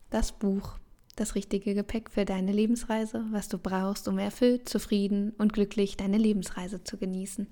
das 0.10 0.34
Buch, 0.34 0.78
das 1.20 1.36
richtige 1.36 1.76
Gepäck 1.76 2.10
für 2.10 2.24
deine 2.24 2.54
Lebensreise, 2.54 3.26
was 3.32 3.50
du 3.50 3.58
brauchst, 3.58 4.08
um 4.08 4.18
erfüllt, 4.18 4.70
zufrieden 4.70 5.32
und 5.38 5.52
glücklich 5.52 5.98
deine 5.98 6.18
Lebensreise 6.18 6.84
zu 6.84 6.98
genießen. 6.98 7.48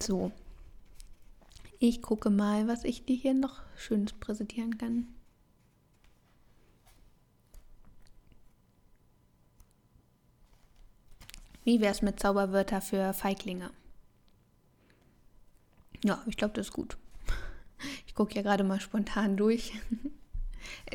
So, 0.00 0.32
ich 1.78 2.00
gucke 2.00 2.30
mal, 2.30 2.68
was 2.68 2.84
ich 2.84 3.04
dir 3.04 3.16
hier 3.16 3.34
noch 3.34 3.60
Schönes 3.76 4.14
präsentieren 4.14 4.78
kann. 4.78 5.08
Wie 11.64 11.80
wäre 11.82 11.92
es 11.92 12.00
mit 12.00 12.18
Zauberwörter 12.18 12.80
für 12.80 13.12
Feiglinge? 13.12 13.70
Ja, 16.02 16.22
ich 16.26 16.38
glaube, 16.38 16.54
das 16.54 16.68
ist 16.68 16.72
gut. 16.72 16.96
Ich 18.06 18.14
gucke 18.14 18.34
ja 18.34 18.42
gerade 18.42 18.62
mal 18.62 18.78
spontan 18.78 19.38
durch. 19.38 19.72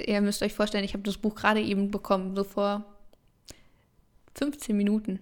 Ihr 0.05 0.21
müsst 0.21 0.41
euch 0.43 0.53
vorstellen, 0.53 0.83
ich 0.83 0.93
habe 0.93 1.03
das 1.03 1.17
Buch 1.17 1.35
gerade 1.35 1.61
eben 1.61 1.91
bekommen, 1.91 2.35
so 2.35 2.43
vor 2.43 2.85
15 4.35 4.75
Minuten. 4.75 5.19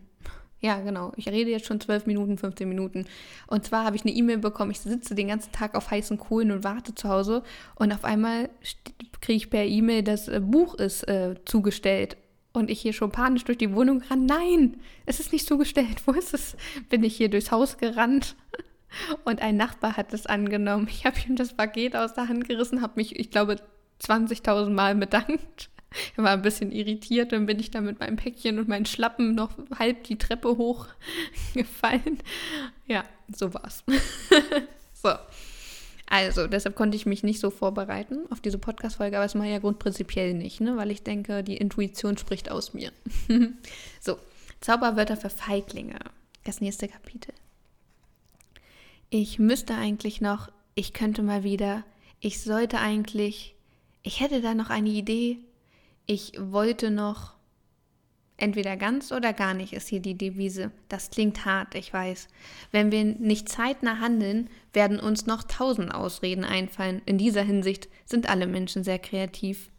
Ja, 0.64 0.80
genau. 0.80 1.12
Ich 1.18 1.28
rede 1.28 1.52
jetzt 1.52 1.66
schon 1.66 1.82
12 1.82 2.06
Minuten, 2.06 2.38
15 2.38 2.68
Minuten. 2.70 3.06
Und 3.48 3.66
zwar 3.66 3.84
habe 3.84 3.98
ich 3.98 4.04
eine 4.06 4.14
E-Mail 4.14 4.38
bekommen. 4.38 4.72
Ich 4.72 4.80
sitze 4.80 5.14
den 5.14 5.28
ganzen 5.28 5.52
Tag 5.52 5.76
auf 5.76 5.92
heißen 5.92 6.18
Kohlen 6.18 6.52
und 6.52 6.64
warte 6.64 6.96
zu 6.96 7.10
Hause. 7.10 7.44
Und 7.76 7.92
auf 7.92 8.06
einmal 8.06 8.50
kriege 9.20 9.36
ich 9.36 9.50
per 9.50 9.66
E-Mail, 9.66 10.04
das 10.04 10.30
äh, 10.30 10.40
Buch 10.40 10.76
ist 10.76 11.04
äh, 11.10 11.36
zugestellt. 11.44 12.16
Und 12.54 12.70
ich 12.70 12.80
hier 12.80 12.94
schon 12.94 13.12
panisch 13.12 13.44
durch 13.44 13.58
die 13.58 13.74
Wohnung 13.76 14.04
ran. 14.10 14.26
Nein, 14.26 14.78
es 15.06 15.20
ist 15.20 15.34
nicht 15.34 15.46
zugestellt. 15.46 16.02
Wo 16.06 16.14
ist 16.14 16.34
es? 16.34 16.56
Bin 16.88 17.04
ich 17.04 17.18
hier 17.18 17.30
durchs 17.30 17.52
Haus 17.52 17.78
gerannt. 17.78 18.38
Und 19.26 19.42
ein 19.42 19.58
Nachbar 19.58 19.98
hat 19.98 20.14
es 20.14 20.28
angenommen. 20.28 20.88
Ich 20.90 21.06
habe 21.06 21.18
ihm 21.28 21.36
das 21.36 21.54
Paket 21.54 21.94
aus 21.98 22.14
der 22.14 22.30
Hand 22.30 22.48
gerissen, 22.48 22.82
habe 22.82 22.94
mich, 22.96 23.20
ich 23.20 23.32
glaube, 23.32 23.58
20.000 24.02 24.70
Mal 24.70 24.96
bedankt. 24.96 25.70
Er 26.18 26.24
war 26.24 26.32
ein 26.32 26.42
bisschen 26.42 26.72
irritiert, 26.72 27.32
dann 27.32 27.46
bin 27.46 27.60
ich 27.60 27.72
da 27.72 27.82
mit 27.82 28.00
meinem 28.00 28.16
Päckchen 28.16 28.58
und 28.58 28.68
meinen 28.68 28.86
Schlappen 28.86 29.36
noch 29.36 29.52
halb 29.78 30.04
die 30.06 30.18
Treppe 30.18 30.58
hochgefallen. 30.58 32.20
Ja, 32.88 33.04
so 33.34 33.54
war's. 33.54 33.84
so. 34.94 35.10
Also, 36.08 36.48
deshalb 36.48 36.76
konnte 36.76 36.96
ich 36.96 37.06
mich 37.06 37.24
nicht 37.24 37.40
so 37.40 37.50
vorbereiten 37.50 38.26
auf 38.30 38.40
diese 38.40 38.60
Podcast-Folge, 38.60 39.18
aber 39.18 39.26
es 39.26 39.36
mache 39.36 39.48
ich 39.48 39.54
ja 39.54 39.60
grundprinzipiell 39.60 40.34
nicht, 40.34 40.62
ne? 40.62 40.78
weil 40.78 40.92
ich 40.92 41.02
denke, 41.04 41.44
die 41.44 41.58
Intuition 41.58 42.18
spricht 42.18 42.52
aus 42.52 42.74
mir. 42.74 42.92
so, 44.00 44.18
Zauberwörter 44.62 45.18
für 45.18 45.30
Feiglinge. 45.30 45.98
Das 46.44 46.62
nächste 46.62 46.88
Kapitel. 46.88 47.34
Ich 49.10 49.40
müsste 49.40 49.76
eigentlich 49.76 50.22
noch, 50.22 50.50
ich 50.76 50.94
könnte 50.94 51.24
mal 51.24 51.44
wieder, 51.44 51.84
ich 52.20 52.42
sollte 52.42 52.80
eigentlich, 52.80 53.53
ich 54.04 54.20
hätte 54.20 54.42
da 54.42 54.54
noch 54.54 54.70
eine 54.70 54.90
Idee, 54.90 55.40
ich 56.06 56.34
wollte 56.38 56.92
noch 56.92 57.34
entweder 58.36 58.76
ganz 58.76 59.12
oder 59.12 59.32
gar 59.32 59.54
nicht 59.54 59.74
ist 59.74 59.88
hier 59.88 60.02
die 60.02 60.18
Devise. 60.18 60.72
Das 60.90 61.10
klingt 61.10 61.46
hart, 61.46 61.76
ich 61.76 61.94
weiß. 61.94 62.28
Wenn 62.72 62.92
wir 62.92 63.04
nicht 63.06 63.48
zeitnah 63.48 64.00
handeln, 64.00 64.50
werden 64.74 65.00
uns 65.00 65.26
noch 65.26 65.44
tausend 65.44 65.94
Ausreden 65.94 66.44
einfallen. 66.44 67.02
In 67.06 67.18
dieser 67.18 67.44
Hinsicht 67.44 67.88
sind 68.06 68.30
alle 68.30 68.48
Menschen 68.48 68.84
sehr 68.84 69.00
kreativ. 69.00 69.70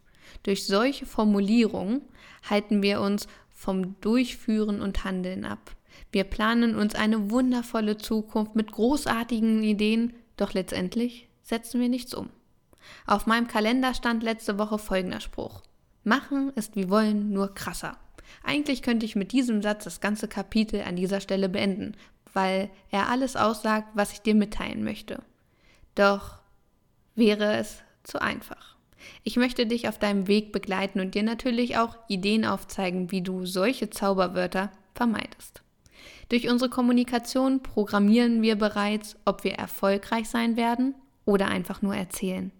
Durch 0.41 0.65
solche 0.65 1.05
Formulierungen 1.05 2.01
halten 2.49 2.81
wir 2.81 3.01
uns 3.01 3.27
vom 3.51 3.99
Durchführen 4.01 4.81
und 4.81 5.03
Handeln 5.03 5.45
ab. 5.45 5.75
Wir 6.11 6.23
planen 6.23 6.75
uns 6.75 6.95
eine 6.95 7.29
wundervolle 7.29 7.97
Zukunft 7.97 8.55
mit 8.55 8.71
großartigen 8.71 9.63
Ideen, 9.63 10.13
doch 10.37 10.53
letztendlich 10.53 11.27
setzen 11.43 11.79
wir 11.79 11.89
nichts 11.89 12.13
um. 12.13 12.29
Auf 13.07 13.25
meinem 13.25 13.47
Kalender 13.47 13.93
stand 13.93 14.23
letzte 14.23 14.57
Woche 14.57 14.77
folgender 14.77 15.19
Spruch. 15.19 15.61
Machen 16.03 16.51
ist 16.55 16.75
wie 16.75 16.89
wollen, 16.89 17.31
nur 17.31 17.53
krasser. 17.53 17.97
Eigentlich 18.43 18.81
könnte 18.81 19.05
ich 19.05 19.15
mit 19.15 19.31
diesem 19.31 19.61
Satz 19.61 19.83
das 19.83 20.01
ganze 20.01 20.27
Kapitel 20.27 20.81
an 20.81 20.95
dieser 20.95 21.19
Stelle 21.21 21.49
beenden, 21.49 21.95
weil 22.33 22.69
er 22.89 23.09
alles 23.09 23.35
aussagt, 23.35 23.87
was 23.93 24.11
ich 24.11 24.21
dir 24.21 24.35
mitteilen 24.35 24.83
möchte. 24.83 25.21
Doch 25.95 26.39
wäre 27.15 27.57
es 27.57 27.81
zu 28.03 28.21
einfach. 28.21 28.75
Ich 29.23 29.37
möchte 29.37 29.65
dich 29.65 29.87
auf 29.87 29.99
deinem 29.99 30.27
Weg 30.27 30.51
begleiten 30.51 30.99
und 30.99 31.15
dir 31.15 31.23
natürlich 31.23 31.77
auch 31.77 31.97
Ideen 32.07 32.45
aufzeigen, 32.45 33.11
wie 33.11 33.21
du 33.21 33.45
solche 33.45 33.89
Zauberwörter 33.89 34.71
vermeidest. 34.93 35.61
Durch 36.29 36.49
unsere 36.49 36.69
Kommunikation 36.69 37.61
programmieren 37.61 38.41
wir 38.41 38.55
bereits, 38.55 39.15
ob 39.25 39.43
wir 39.43 39.53
erfolgreich 39.53 40.27
sein 40.27 40.57
werden 40.57 40.95
oder 41.23 41.47
einfach 41.47 41.81
nur 41.81 41.95
erzählen. 41.95 42.51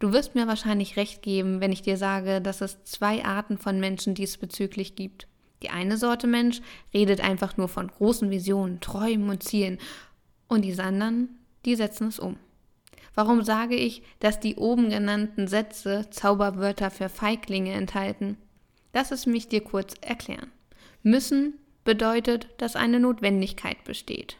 Du 0.00 0.14
wirst 0.14 0.34
mir 0.34 0.46
wahrscheinlich 0.46 0.96
recht 0.96 1.22
geben, 1.22 1.60
wenn 1.60 1.72
ich 1.72 1.82
dir 1.82 1.98
sage, 1.98 2.40
dass 2.40 2.62
es 2.62 2.82
zwei 2.84 3.22
Arten 3.22 3.58
von 3.58 3.78
Menschen 3.78 4.14
diesbezüglich 4.14 4.96
gibt. 4.96 5.28
Die 5.62 5.68
eine 5.68 5.98
Sorte 5.98 6.26
Mensch 6.26 6.62
redet 6.94 7.20
einfach 7.20 7.58
nur 7.58 7.68
von 7.68 7.88
großen 7.88 8.30
Visionen, 8.30 8.80
Träumen 8.80 9.28
und 9.28 9.42
Zielen. 9.42 9.78
Und 10.48 10.62
die 10.62 10.78
anderen, 10.80 11.28
die 11.66 11.76
setzen 11.76 12.08
es 12.08 12.18
um. 12.18 12.38
Warum 13.14 13.42
sage 13.42 13.74
ich, 13.74 14.02
dass 14.20 14.40
die 14.40 14.56
oben 14.56 14.88
genannten 14.88 15.48
Sätze 15.48 16.08
Zauberwörter 16.10 16.90
für 16.90 17.10
Feiglinge 17.10 17.72
enthalten? 17.72 18.38
Lass 18.94 19.10
es 19.10 19.26
mich 19.26 19.48
dir 19.48 19.60
kurz 19.60 19.94
erklären. 20.00 20.50
Müssen 21.02 21.58
bedeutet, 21.84 22.48
dass 22.56 22.74
eine 22.74 23.00
Notwendigkeit 23.00 23.84
besteht. 23.84 24.38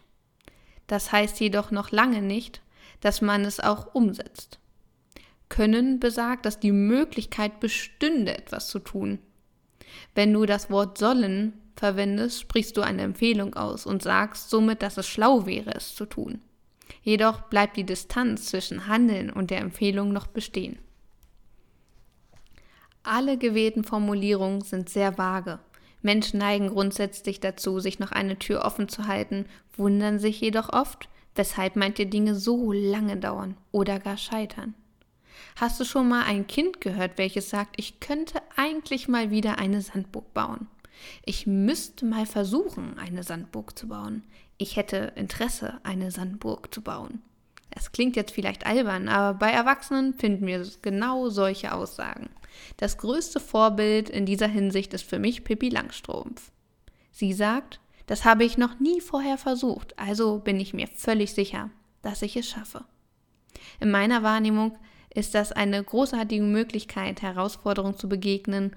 Das 0.87 1.11
heißt 1.11 1.39
jedoch 1.39 1.69
noch 1.69 1.91
lange 1.91 2.23
nicht, 2.23 2.61
dass 3.01 3.21
man 3.21 3.45
es 3.45 3.59
auch 3.59 3.93
umsetzt. 3.93 4.60
Können 5.51 5.99
besagt, 5.99 6.45
dass 6.45 6.61
die 6.61 6.71
Möglichkeit 6.71 7.59
bestünde, 7.59 8.37
etwas 8.37 8.69
zu 8.69 8.79
tun. 8.79 9.19
Wenn 10.15 10.31
du 10.31 10.45
das 10.45 10.69
Wort 10.69 10.97
sollen 10.97 11.51
verwendest, 11.75 12.39
sprichst 12.39 12.77
du 12.77 12.81
eine 12.81 13.01
Empfehlung 13.01 13.53
aus 13.55 13.85
und 13.85 14.01
sagst 14.01 14.49
somit, 14.49 14.81
dass 14.81 14.95
es 14.95 15.07
schlau 15.07 15.45
wäre, 15.45 15.75
es 15.75 15.93
zu 15.93 16.05
tun. 16.05 16.39
Jedoch 17.03 17.41
bleibt 17.41 17.75
die 17.75 17.83
Distanz 17.83 18.45
zwischen 18.45 18.87
Handeln 18.87 19.29
und 19.29 19.51
der 19.51 19.59
Empfehlung 19.59 20.13
noch 20.13 20.27
bestehen. 20.27 20.79
Alle 23.03 23.37
gewählten 23.37 23.83
Formulierungen 23.83 24.61
sind 24.61 24.87
sehr 24.87 25.17
vage. 25.17 25.59
Menschen 26.01 26.39
neigen 26.39 26.69
grundsätzlich 26.69 27.41
dazu, 27.41 27.81
sich 27.81 27.99
noch 27.99 28.13
eine 28.13 28.39
Tür 28.39 28.63
offen 28.63 28.87
zu 28.87 29.05
halten, 29.05 29.47
wundern 29.75 30.17
sich 30.17 30.39
jedoch 30.39 30.71
oft, 30.71 31.09
weshalb 31.35 31.75
manche 31.75 32.05
Dinge 32.05 32.35
so 32.35 32.71
lange 32.71 33.17
dauern 33.17 33.57
oder 33.73 33.99
gar 33.99 34.15
scheitern. 34.15 34.75
Hast 35.55 35.79
du 35.79 35.85
schon 35.85 36.07
mal 36.07 36.23
ein 36.23 36.47
Kind 36.47 36.81
gehört, 36.81 37.17
welches 37.17 37.49
sagt, 37.49 37.75
ich 37.77 37.99
könnte 37.99 38.41
eigentlich 38.55 39.07
mal 39.07 39.31
wieder 39.31 39.59
eine 39.59 39.81
Sandburg 39.81 40.33
bauen? 40.33 40.67
Ich 41.25 41.47
müsste 41.47 42.05
mal 42.05 42.25
versuchen, 42.25 42.97
eine 42.97 43.23
Sandburg 43.23 43.77
zu 43.77 43.87
bauen. 43.87 44.23
Ich 44.57 44.75
hätte 44.75 45.13
Interesse, 45.15 45.79
eine 45.83 46.11
Sandburg 46.11 46.73
zu 46.73 46.81
bauen. 46.81 47.21
Es 47.71 47.91
klingt 47.91 48.15
jetzt 48.15 48.33
vielleicht 48.33 48.65
albern, 48.65 49.07
aber 49.07 49.37
bei 49.37 49.49
Erwachsenen 49.49 50.13
finden 50.13 50.45
wir 50.45 50.67
genau 50.81 51.29
solche 51.29 51.73
Aussagen. 51.73 52.29
Das 52.77 52.97
größte 52.97 53.39
Vorbild 53.39 54.09
in 54.09 54.25
dieser 54.25 54.47
Hinsicht 54.47 54.93
ist 54.93 55.09
für 55.09 55.19
mich 55.19 55.43
Pippi 55.43 55.69
Langstrumpf. 55.69 56.51
Sie 57.11 57.33
sagt, 57.33 57.79
das 58.07 58.25
habe 58.25 58.43
ich 58.43 58.57
noch 58.57 58.79
nie 58.79 58.99
vorher 58.99 59.37
versucht, 59.37 59.97
also 59.97 60.39
bin 60.39 60.59
ich 60.59 60.73
mir 60.73 60.87
völlig 60.87 61.33
sicher, 61.33 61.69
dass 62.01 62.21
ich 62.21 62.35
es 62.35 62.49
schaffe. 62.49 62.83
In 63.79 63.89
meiner 63.89 64.21
Wahrnehmung 64.21 64.77
ist 65.13 65.35
das 65.35 65.51
eine 65.51 65.83
großartige 65.83 66.43
Möglichkeit, 66.43 67.21
Herausforderungen 67.21 67.97
zu 67.97 68.07
begegnen, 68.07 68.75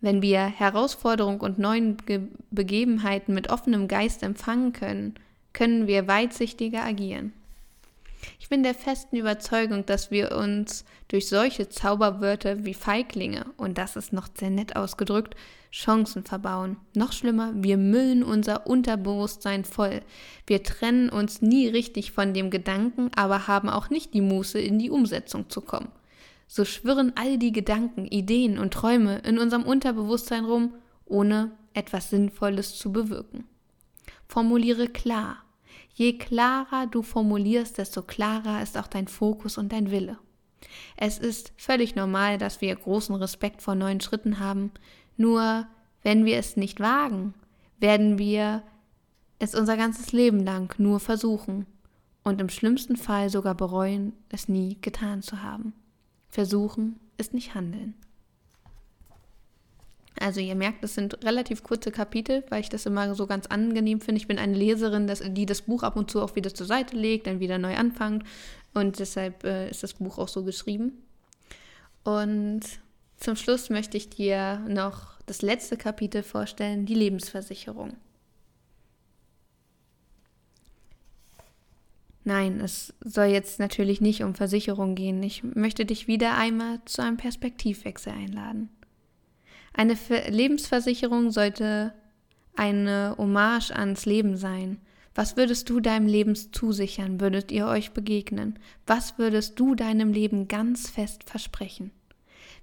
wenn 0.00 0.22
wir 0.22 0.40
Herausforderungen 0.46 1.40
und 1.40 1.58
neuen 1.58 1.96
Ge 2.06 2.20
Begebenheiten 2.50 3.34
mit 3.34 3.50
offenem 3.50 3.88
Geist 3.88 4.22
empfangen 4.22 4.72
können, 4.72 5.14
können 5.52 5.86
wir 5.86 6.06
weitsichtiger 6.06 6.84
agieren. 6.84 7.32
Ich 8.38 8.48
bin 8.48 8.62
der 8.62 8.74
festen 8.74 9.16
Überzeugung, 9.16 9.84
dass 9.86 10.10
wir 10.10 10.32
uns 10.32 10.84
durch 11.08 11.28
solche 11.28 11.68
Zauberwörter 11.68 12.64
wie 12.64 12.74
Feiglinge, 12.74 13.46
und 13.56 13.78
das 13.78 13.96
ist 13.96 14.12
noch 14.12 14.28
sehr 14.34 14.50
nett 14.50 14.76
ausgedrückt, 14.76 15.34
Chancen 15.70 16.24
verbauen. 16.24 16.76
Noch 16.94 17.12
schlimmer, 17.12 17.52
wir 17.54 17.76
müllen 17.76 18.22
unser 18.22 18.66
Unterbewusstsein 18.66 19.64
voll. 19.64 20.00
Wir 20.46 20.62
trennen 20.62 21.10
uns 21.10 21.42
nie 21.42 21.68
richtig 21.68 22.12
von 22.12 22.32
dem 22.32 22.50
Gedanken, 22.50 23.10
aber 23.14 23.46
haben 23.48 23.68
auch 23.68 23.90
nicht 23.90 24.14
die 24.14 24.22
Muße, 24.22 24.58
in 24.58 24.78
die 24.78 24.90
Umsetzung 24.90 25.50
zu 25.50 25.60
kommen. 25.60 25.90
So 26.46 26.64
schwirren 26.64 27.12
all 27.14 27.36
die 27.36 27.52
Gedanken, 27.52 28.06
Ideen 28.06 28.58
und 28.58 28.72
Träume 28.72 29.18
in 29.18 29.38
unserem 29.38 29.64
Unterbewusstsein 29.64 30.46
rum, 30.46 30.74
ohne 31.04 31.52
etwas 31.74 32.08
Sinnvolles 32.10 32.76
zu 32.76 32.90
bewirken. 32.90 33.44
Formuliere 34.26 34.88
klar, 34.88 35.44
Je 35.98 36.16
klarer 36.16 36.86
du 36.86 37.02
formulierst, 37.02 37.76
desto 37.76 38.02
klarer 38.02 38.62
ist 38.62 38.78
auch 38.78 38.86
dein 38.86 39.08
Fokus 39.08 39.58
und 39.58 39.72
dein 39.72 39.90
Wille. 39.90 40.16
Es 40.96 41.18
ist 41.18 41.52
völlig 41.56 41.96
normal, 41.96 42.38
dass 42.38 42.60
wir 42.60 42.76
großen 42.76 43.16
Respekt 43.16 43.62
vor 43.62 43.74
neuen 43.74 44.00
Schritten 44.00 44.38
haben, 44.38 44.70
nur 45.16 45.66
wenn 46.04 46.24
wir 46.24 46.36
es 46.36 46.56
nicht 46.56 46.78
wagen, 46.78 47.34
werden 47.80 48.16
wir 48.16 48.62
es 49.40 49.56
unser 49.56 49.76
ganzes 49.76 50.12
Leben 50.12 50.38
lang 50.44 50.72
nur 50.78 51.00
versuchen 51.00 51.66
und 52.22 52.40
im 52.40 52.48
schlimmsten 52.48 52.96
Fall 52.96 53.28
sogar 53.28 53.56
bereuen, 53.56 54.12
es 54.28 54.48
nie 54.48 54.78
getan 54.80 55.20
zu 55.20 55.42
haben. 55.42 55.72
Versuchen 56.28 57.00
ist 57.16 57.34
nicht 57.34 57.56
handeln. 57.56 57.94
Also 60.28 60.40
ihr 60.40 60.56
merkt, 60.56 60.84
es 60.84 60.94
sind 60.94 61.24
relativ 61.24 61.62
kurze 61.62 61.90
Kapitel, 61.90 62.44
weil 62.50 62.60
ich 62.60 62.68
das 62.68 62.84
immer 62.84 63.14
so 63.14 63.26
ganz 63.26 63.46
angenehm 63.46 64.02
finde. 64.02 64.20
Ich 64.20 64.28
bin 64.28 64.38
eine 64.38 64.52
Leserin, 64.52 65.10
die 65.34 65.46
das 65.46 65.62
Buch 65.62 65.82
ab 65.82 65.96
und 65.96 66.10
zu 66.10 66.20
auch 66.20 66.36
wieder 66.36 66.52
zur 66.52 66.66
Seite 66.66 66.96
legt, 66.96 67.26
dann 67.26 67.40
wieder 67.40 67.56
neu 67.56 67.74
anfängt. 67.74 68.24
Und 68.74 68.98
deshalb 68.98 69.42
äh, 69.44 69.70
ist 69.70 69.82
das 69.82 69.94
Buch 69.94 70.18
auch 70.18 70.28
so 70.28 70.44
geschrieben. 70.44 71.02
Und 72.04 72.60
zum 73.16 73.36
Schluss 73.36 73.70
möchte 73.70 73.96
ich 73.96 74.10
dir 74.10 74.58
noch 74.68 75.18
das 75.24 75.40
letzte 75.40 75.78
Kapitel 75.78 76.22
vorstellen, 76.22 76.84
die 76.84 76.94
Lebensversicherung. 76.94 77.96
Nein, 82.24 82.60
es 82.60 82.92
soll 83.02 83.28
jetzt 83.28 83.60
natürlich 83.60 84.02
nicht 84.02 84.22
um 84.22 84.34
Versicherung 84.34 84.94
gehen. 84.94 85.22
Ich 85.22 85.42
möchte 85.42 85.86
dich 85.86 86.06
wieder 86.06 86.36
einmal 86.36 86.80
zu 86.84 87.00
einem 87.00 87.16
Perspektivwechsel 87.16 88.12
einladen. 88.12 88.68
Eine 89.78 89.96
Lebensversicherung 90.28 91.30
sollte 91.30 91.94
eine 92.56 93.14
Hommage 93.16 93.70
ans 93.70 94.06
Leben 94.06 94.36
sein. 94.36 94.80
Was 95.14 95.36
würdest 95.36 95.70
du 95.70 95.78
deinem 95.78 96.08
Leben 96.08 96.34
zusichern, 96.34 97.20
würdet 97.20 97.52
ihr 97.52 97.68
euch 97.68 97.92
begegnen? 97.92 98.58
Was 98.88 99.18
würdest 99.18 99.60
du 99.60 99.76
deinem 99.76 100.12
Leben 100.12 100.48
ganz 100.48 100.90
fest 100.90 101.22
versprechen? 101.30 101.92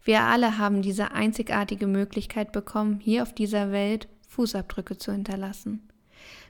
Wir 0.04 0.24
alle 0.24 0.58
haben 0.58 0.82
diese 0.82 1.14
einzigartige 1.14 1.88
Möglichkeit 1.88 2.52
bekommen, 2.52 3.00
hier 3.00 3.24
auf 3.24 3.32
dieser 3.32 3.72
Welt 3.72 4.10
Fußabdrücke 4.28 4.98
zu 4.98 5.14
hinterlassen. 5.14 5.88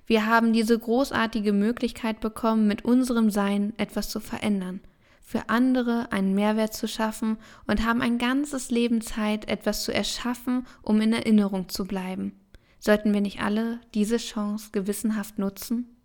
Wir 0.08 0.26
haben 0.26 0.52
diese 0.52 0.80
großartige 0.80 1.54
Möglichkeit 1.54 2.22
bekommen, 2.22 2.66
mit 2.66 2.84
unserem 2.84 3.30
Sein 3.30 3.74
etwas 3.78 4.10
zu 4.10 4.20
verändern, 4.20 4.80
für 5.26 5.50
andere 5.50 6.12
einen 6.12 6.36
Mehrwert 6.36 6.74
zu 6.74 6.88
schaffen 6.88 7.38
und 7.66 7.84
haben 7.84 8.02
ein 8.02 8.20
ganzes 8.20 8.70
Leben 8.70 9.02
Zeit, 9.02 9.50
etwas 9.50 9.84
zu 9.84 9.94
erschaffen, 9.94 10.68
um 10.84 11.02
in 11.02 11.12
Erinnerung 11.12 11.68
zu 11.68 11.86
bleiben. 11.86 12.40
Sollten 12.80 13.12
wir 13.12 13.22
nicht 13.22 13.42
alle 13.42 13.80
diese 13.96 14.18
Chance 14.18 14.70
gewissenhaft 14.72 15.40
nutzen? 15.40 15.98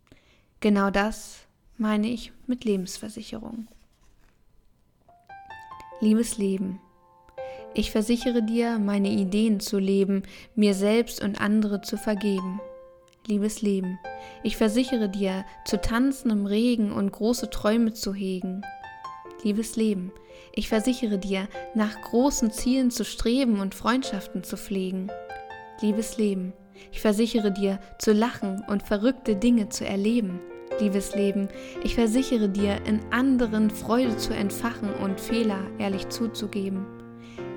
Genau 0.61 0.91
das 0.91 1.47
meine 1.77 2.09
ich 2.09 2.33
mit 2.47 2.65
Lebensversicherung. 2.65 3.69
Liebes 6.01 6.39
Leben, 6.39 6.81
ich 7.75 7.91
versichere 7.91 8.43
dir, 8.43 8.79
meine 8.79 9.11
Ideen 9.11 9.61
zu 9.61 9.79
leben, 9.79 10.23
mir 10.55 10.75
selbst 10.75 11.23
und 11.23 11.41
andere 11.41 11.83
zu 11.83 11.97
vergeben. 11.97 12.61
Liebes 13.27 13.63
Leben, 13.63 13.99
ich 14.43 14.57
versichere 14.57 15.09
dir, 15.09 15.45
zu 15.67 15.81
tanzen 15.81 16.31
im 16.31 16.47
Regen 16.47 16.91
und 16.91 17.13
große 17.13 17.51
Träume 17.51 17.93
zu 17.93 18.13
hegen, 18.15 18.63
liebes 19.45 19.77
Leben, 19.77 20.13
ich 20.53 20.69
versichere 20.69 21.19
dir, 21.19 21.49
nach 21.75 22.01
großen 22.03 22.51
Zielen 22.51 22.91
zu 22.91 23.05
streben 23.05 23.61
und 23.61 23.75
Freundschaften 23.75 24.43
zu 24.43 24.57
pflegen. 24.57 25.11
Liebes 25.81 26.19
Leben, 26.19 26.53
ich 26.93 27.01
versichere 27.01 27.53
dir, 27.53 27.79
zu 27.99 28.13
lachen 28.13 28.63
und 28.69 28.83
verrückte 28.83 29.37
Dinge 29.37 29.69
zu 29.69 29.87
erleben. 29.87 30.41
Liebes 30.81 31.15
Leben, 31.15 31.49
ich 31.85 31.95
versichere 31.95 32.49
dir, 32.49 32.79
in 32.87 33.01
anderen 33.11 33.71
Freude 33.71 34.17
zu 34.17 34.35
entfachen 34.35 34.93
und 34.95 35.21
Fehler 35.21 35.61
ehrlich 35.79 36.09
zuzugeben. 36.09 36.87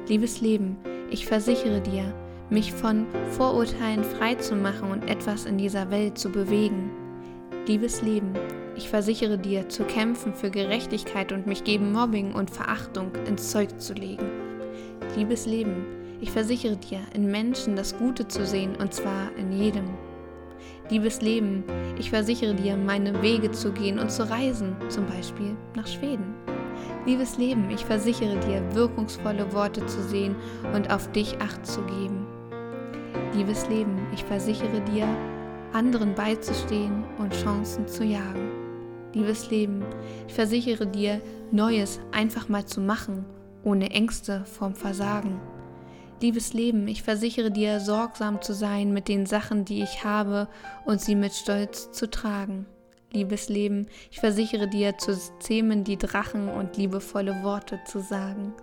Liebes 0.07 0.41
Leben, 0.41 0.77
ich 1.09 1.25
versichere 1.25 1.81
dir, 1.81 2.13
mich 2.49 2.73
von 2.73 3.05
Vorurteilen 3.31 4.03
frei 4.03 4.35
zu 4.35 4.55
machen 4.55 4.91
und 4.91 5.09
etwas 5.09 5.45
in 5.45 5.57
dieser 5.57 5.89
Welt 5.89 6.17
zu 6.17 6.29
bewegen. 6.29 6.91
Liebes 7.65 8.01
Leben, 8.01 8.33
ich 8.83 8.89
versichere 8.89 9.37
dir, 9.37 9.69
zu 9.69 9.85
kämpfen 9.85 10.33
für 10.33 10.51
Gerechtigkeit 10.51 11.31
und 11.31 11.47
mich 11.47 11.63
gegen 11.63 11.93
Mobbing 11.93 12.33
und 12.33 12.51
Verachtung 12.51 13.13
ins 13.25 13.49
Zeug 13.49 13.79
zu 13.79 13.93
legen. 13.93 14.29
Liebes 15.15 15.45
Leben, 15.45 15.85
ich 16.19 16.31
versichere 16.31 16.75
dir, 16.75 16.99
in 17.13 17.31
Menschen 17.31 17.77
das 17.77 17.97
Gute 17.97 18.27
zu 18.27 18.45
sehen 18.45 18.75
und 18.75 18.93
zwar 18.93 19.33
in 19.37 19.53
jedem. 19.53 19.85
Liebes 20.89 21.21
Leben, 21.21 21.63
ich 21.97 22.09
versichere 22.09 22.53
dir, 22.53 22.75
meine 22.75 23.21
Wege 23.21 23.51
zu 23.51 23.71
gehen 23.71 23.99
und 23.99 24.11
zu 24.11 24.29
reisen, 24.29 24.75
zum 24.89 25.05
Beispiel 25.05 25.55
nach 25.77 25.87
Schweden. 25.87 26.33
Liebes 27.05 27.37
Leben, 27.37 27.69
ich 27.69 27.85
versichere 27.85 28.37
dir, 28.37 28.61
wirkungsvolle 28.75 29.53
Worte 29.53 29.85
zu 29.85 30.03
sehen 30.03 30.35
und 30.75 30.91
auf 30.91 31.09
dich 31.13 31.37
Acht 31.39 31.65
zu 31.65 31.81
geben. 31.83 32.27
Liebes 33.33 33.69
Leben, 33.69 34.05
ich 34.13 34.25
versichere 34.25 34.81
dir, 34.93 35.07
anderen 35.71 36.13
beizustehen 36.15 37.05
und 37.17 37.33
Chancen 37.33 37.87
zu 37.87 38.03
jagen. 38.03 38.62
Liebes 39.13 39.51
Leben, 39.51 39.85
ich 40.27 40.33
versichere 40.33 40.87
dir, 40.87 41.21
Neues 41.51 41.99
einfach 42.11 42.49
mal 42.49 42.65
zu 42.65 42.81
machen, 42.81 43.25
ohne 43.63 43.91
Ängste 43.91 44.43
vorm 44.45 44.73
Versagen. 44.73 45.39
Liebes 46.19 46.53
Leben, 46.53 46.87
ich 46.87 47.03
versichere 47.03 47.51
dir, 47.51 47.79
sorgsam 47.79 48.41
zu 48.41 48.53
sein 48.53 48.91
mit 48.91 49.07
den 49.07 49.27
Sachen, 49.27 49.65
die 49.65 49.83
ich 49.83 50.03
habe 50.03 50.47
und 50.85 50.99
sie 50.99 51.15
mit 51.15 51.33
Stolz 51.33 51.91
zu 51.91 52.09
tragen. 52.09 52.65
Liebes 53.11 53.49
Leben, 53.49 53.87
ich 54.09 54.19
versichere 54.19 54.67
dir, 54.67 54.97
zu 54.97 55.15
zähmen 55.39 55.83
die 55.83 55.97
Drachen 55.97 56.49
und 56.49 56.77
liebevolle 56.77 57.43
Worte 57.43 57.79
zu 57.85 57.99
sagen. 57.99 58.53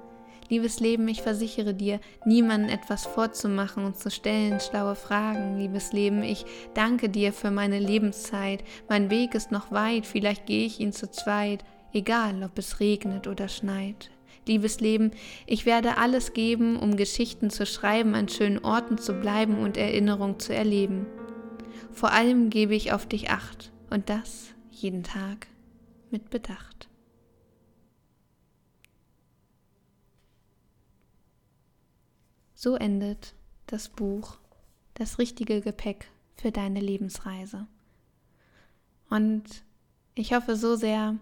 Liebes 0.50 0.80
Leben, 0.80 1.06
ich 1.06 1.22
versichere 1.22 1.74
dir, 1.74 2.00
niemandem 2.24 2.70
etwas 2.70 3.06
vorzumachen 3.06 3.84
und 3.84 3.96
zu 3.96 4.10
stellen 4.10 4.58
schlaue 4.58 4.96
Fragen. 4.96 5.56
Liebes 5.56 5.92
Leben, 5.92 6.24
ich 6.24 6.44
danke 6.74 7.08
dir 7.08 7.32
für 7.32 7.52
meine 7.52 7.78
Lebenszeit. 7.78 8.64
Mein 8.88 9.10
Weg 9.10 9.36
ist 9.36 9.52
noch 9.52 9.70
weit, 9.70 10.06
vielleicht 10.06 10.46
gehe 10.46 10.66
ich 10.66 10.80
ihn 10.80 10.92
zu 10.92 11.08
zweit, 11.08 11.64
egal 11.92 12.42
ob 12.42 12.58
es 12.58 12.80
regnet 12.80 13.28
oder 13.28 13.46
schneit. 13.46 14.10
Liebes 14.44 14.80
Leben, 14.80 15.12
ich 15.46 15.66
werde 15.66 15.98
alles 15.98 16.32
geben, 16.32 16.76
um 16.76 16.96
Geschichten 16.96 17.50
zu 17.50 17.64
schreiben, 17.64 18.16
an 18.16 18.28
schönen 18.28 18.64
Orten 18.64 18.98
zu 18.98 19.12
bleiben 19.12 19.60
und 19.60 19.76
Erinnerung 19.76 20.40
zu 20.40 20.52
erleben. 20.52 21.06
Vor 21.92 22.10
allem 22.10 22.50
gebe 22.50 22.74
ich 22.74 22.92
auf 22.92 23.06
dich 23.06 23.30
acht 23.30 23.70
und 23.88 24.08
das 24.10 24.48
jeden 24.72 25.04
Tag 25.04 25.46
mit 26.10 26.28
Bedacht. 26.28 26.89
So 32.62 32.76
endet 32.76 33.32
das 33.68 33.88
Buch 33.88 34.36
Das 34.92 35.18
richtige 35.18 35.62
Gepäck 35.62 36.10
für 36.36 36.52
deine 36.52 36.80
Lebensreise. 36.80 37.66
Und 39.08 39.44
ich 40.14 40.34
hoffe 40.34 40.56
so 40.56 40.76
sehr, 40.76 41.16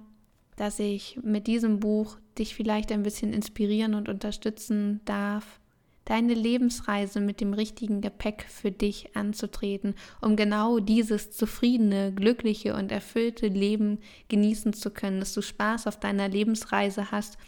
dass 0.57 0.81
ich 0.81 1.17
mit 1.23 1.47
diesem 1.47 1.79
Buch 1.79 2.17
dich 2.37 2.57
vielleicht 2.57 2.91
ein 2.91 3.05
bisschen 3.05 3.33
inspirieren 3.33 3.95
und 3.95 4.09
unterstützen 4.09 5.01
darf, 5.05 5.61
deine 6.07 6.35
Lebensreise 6.35 7.21
mit 7.21 7.41
dem 7.41 7.55
richtigen 7.55 8.01
Gepäck 8.01 8.45
für 8.49 8.73
dich 8.73 9.15
anzutreten, 9.15 9.95
um 10.21 10.35
genau 10.35 10.81
dieses 10.81 11.31
zufriedene, 11.31 12.13
glückliche 12.13 12.75
und 12.75 12.91
erfüllte 12.91 13.47
Leben 13.47 14.01
genießen 14.27 14.73
zu 14.73 14.91
können, 14.91 15.21
dass 15.21 15.35
du 15.35 15.43
Spaß 15.43 15.87
auf 15.87 16.01
deiner 16.01 16.29
Lebensreise 16.29 17.13
hast 17.13 17.39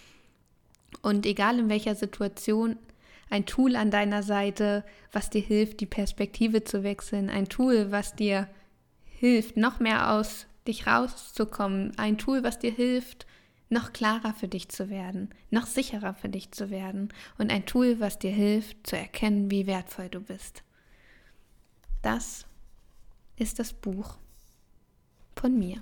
und 1.03 1.26
egal 1.26 1.59
in 1.59 1.68
welcher 1.68 1.96
Situation 1.96 2.76
ein 3.31 3.47
Tool 3.47 3.77
an 3.77 3.90
deiner 3.90 4.23
Seite, 4.23 4.85
was 5.12 5.31
dir 5.31 5.40
hilft, 5.40 5.81
die 5.81 5.87
Perspektive 5.87 6.64
zu 6.64 6.83
wechseln, 6.83 7.31
ein 7.31 7.49
Tool, 7.49 7.90
was 7.93 8.14
dir 8.14 8.49
hilft, 9.05 9.57
noch 9.57 9.81
mehr 9.81 10.12
aus 10.12 10.47
dich 10.66 10.87
rauszukommen, 10.87 11.93
ein 11.97 12.19
Tool, 12.19 12.43
was 12.43 12.59
dir 12.59 12.73
hilft, 12.73 13.27
noch 13.71 13.93
klarer 13.93 14.35
für 14.35 14.49
dich 14.49 14.69
zu 14.69 14.90
werden, 14.90 15.31
noch 15.51 15.66
sicherer 15.66 16.12
für 16.12 16.29
dich 16.29 16.51
zu 16.51 16.71
werden 16.71 17.11
und 17.38 17.51
ein 17.53 17.66
Tool, 17.66 18.01
was 18.01 18.19
dir 18.19 18.33
hilft 18.33 18.87
zu 18.87 18.97
erkennen, 18.97 19.51
wie 19.51 19.66
wertvoll 19.66 20.09
du 20.09 20.21
bist. 20.21 20.64
Das 22.03 22.47
ist 23.37 23.61
das 23.61 23.73
Buch 23.73 24.19
von 25.37 25.57
mir. 25.57 25.81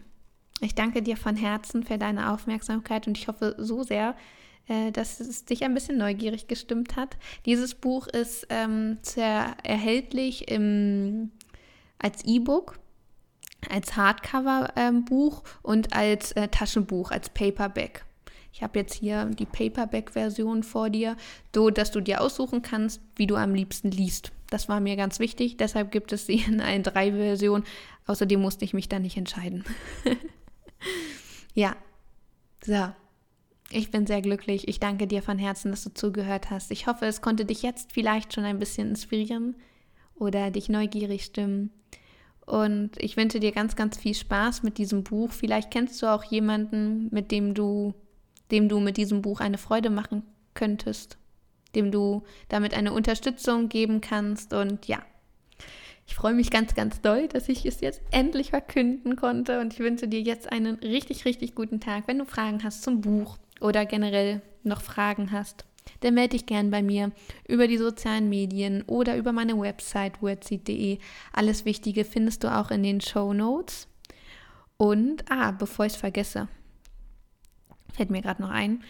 Ich 0.61 0.75
danke 0.75 1.03
dir 1.03 1.17
von 1.17 1.37
Herzen 1.37 1.83
für 1.83 1.99
deine 1.99 2.33
Aufmerksamkeit 2.33 3.07
und 3.07 3.17
ich 3.17 3.27
hoffe 3.29 3.55
so 3.59 3.83
sehr, 3.83 4.15
äh, 4.69 4.91
dass 4.93 5.21
es 5.21 5.45
dich 5.45 5.65
ein 5.65 5.75
bisschen 5.75 5.99
neugierig 5.99 6.47
gestimmt 6.47 6.97
hat. 6.97 7.17
Dieses 7.47 7.75
Buch 7.75 8.07
ist 8.07 8.47
ähm, 8.51 8.99
sehr 9.03 9.57
erhältlich 9.63 10.49
im, 10.51 11.31
als 11.99 12.25
E-Book 12.25 12.79
als 13.69 13.97
Hardcover-Buch 13.97 15.43
ähm, 15.45 15.51
und 15.63 15.93
als 15.93 16.33
äh, 16.33 16.49
Taschenbuch, 16.49 17.11
als 17.11 17.29
Paperback. 17.29 18.05
Ich 18.53 18.63
habe 18.63 18.79
jetzt 18.79 18.95
hier 18.95 19.27
die 19.27 19.47
Paperback-Version 19.47 20.63
vor 20.63 20.91
dir, 20.91 21.17
so 21.55 21.71
dass 21.71 21.91
du 21.91 22.01
dir 22.01 22.21
aussuchen 22.21 22.63
kannst, 22.63 23.01
wie 23.17 23.27
du 23.27 23.37
am 23.37 23.55
liebsten 23.55 23.91
liest. 23.91 24.33
Das 24.51 24.69
war 24.69 24.81
mir 24.81 24.97
ganz 24.97 25.19
wichtig, 25.19 25.57
deshalb 25.59 25.93
gibt 25.93 26.13
es 26.13 26.27
sie 26.27 26.43
in 26.47 26.61
allen 26.61 26.83
drei 26.83 27.13
Versionen. 27.13 27.65
Außerdem 28.07 28.41
musste 28.41 28.65
ich 28.65 28.75
mich 28.75 28.89
da 28.89 28.99
nicht 28.99 29.17
entscheiden. 29.17 29.65
ja, 31.55 31.77
so. 32.65 32.89
Ich 33.71 33.91
bin 33.91 34.07
sehr 34.07 34.23
glücklich. 34.23 34.67
Ich 34.67 34.81
danke 34.81 35.07
dir 35.07 35.23
von 35.23 35.39
Herzen, 35.39 35.71
dass 35.71 35.85
du 35.85 35.93
zugehört 35.93 36.51
hast. 36.51 36.71
Ich 36.71 36.87
hoffe, 36.87 37.05
es 37.05 37.21
konnte 37.21 37.45
dich 37.45 37.63
jetzt 37.63 37.93
vielleicht 37.93 38.33
schon 38.33 38.45
ein 38.45 38.59
bisschen 38.59 38.89
inspirieren 38.89 39.57
oder 40.15 40.51
dich 40.51 40.71
neugierig 40.71 41.25
stimmen. 41.25 41.71
Und 42.47 42.93
ich 42.99 43.19
wünsche 43.19 43.41
dir 43.41 43.53
ganz, 43.53 43.77
ganz 43.77 43.99
viel 43.99 44.15
Spaß 44.15 44.63
mit 44.63 44.79
diesem 44.79 45.05
Buch. 45.05 45.33
Vielleicht 45.33 45.71
kennst 45.71 46.01
du 46.01 46.07
auch 46.07 46.25
jemanden, 46.25 47.09
mit 47.11 47.31
dem 47.31 47.53
du, 47.53 47.93
dem 48.51 48.71
du 48.71 48.81
mit 48.81 48.97
diesem 48.97 49.21
Buch 49.21 49.41
eine 49.41 49.59
Freude 49.59 49.91
machen 49.91 50.23
könntest, 50.55 51.19
dem 51.75 51.93
du 51.93 52.23
damit 52.49 52.73
eine 52.73 52.95
Unterstützung 52.95 53.69
geben 53.69 54.01
kannst. 54.01 54.55
Und 54.55 54.89
ja, 54.89 55.03
ich 56.07 56.15
freue 56.15 56.33
mich 56.33 56.51
ganz, 56.51 56.75
ganz 56.75 57.03
doll, 57.03 57.29
dass 57.29 57.51
ich 57.51 57.67
es 57.67 57.83
jetzt 57.83 58.01
endlich 58.13 58.49
verkünden 58.49 59.15
konnte. 59.15 59.61
Und 59.61 59.75
ich 59.75 59.81
wünsche 59.81 60.09
dir 60.09 60.23
jetzt 60.23 60.51
einen 60.51 60.77
richtig, 60.77 61.27
richtig 61.27 61.55
guten 61.55 61.81
Tag. 61.81 62.05
Wenn 62.07 62.19
du 62.19 62.25
Fragen 62.25 62.65
hast 62.65 62.83
zum 62.83 63.03
Buch 63.03 63.37
oder 63.61 63.87
generell 63.87 64.41
noch 64.63 64.83
Fragen 64.83 65.33
hast, 65.33 65.65
dann 66.01 66.15
melde 66.15 66.37
dich 66.37 66.47
gern 66.47 66.71
bei 66.71 66.83
mir 66.83 67.13
über 67.47 67.67
die 67.67 67.79
sozialen 67.79 68.29
Medien 68.29 68.83
oder 68.83 69.17
über 69.17 69.33
meine 69.33 69.59
Website 69.59 70.21
wordseed.de. 70.23 70.99
Alles 71.33 71.65
Wichtige 71.65 72.05
findest 72.05 72.45
du 72.45 72.55
auch 72.55 72.71
in 72.71 72.83
den 72.83 73.01
Show 73.01 73.33
Notes. 73.33 73.89
Und, 74.77 75.25
ah, 75.31 75.51
bevor 75.51 75.87
ich 75.87 75.95
es 75.95 75.99
vergesse, 75.99 76.49
fällt 77.93 78.11
mir 78.11 78.23
gerade 78.23 78.43
noch 78.43 78.51
ein, 78.51 78.85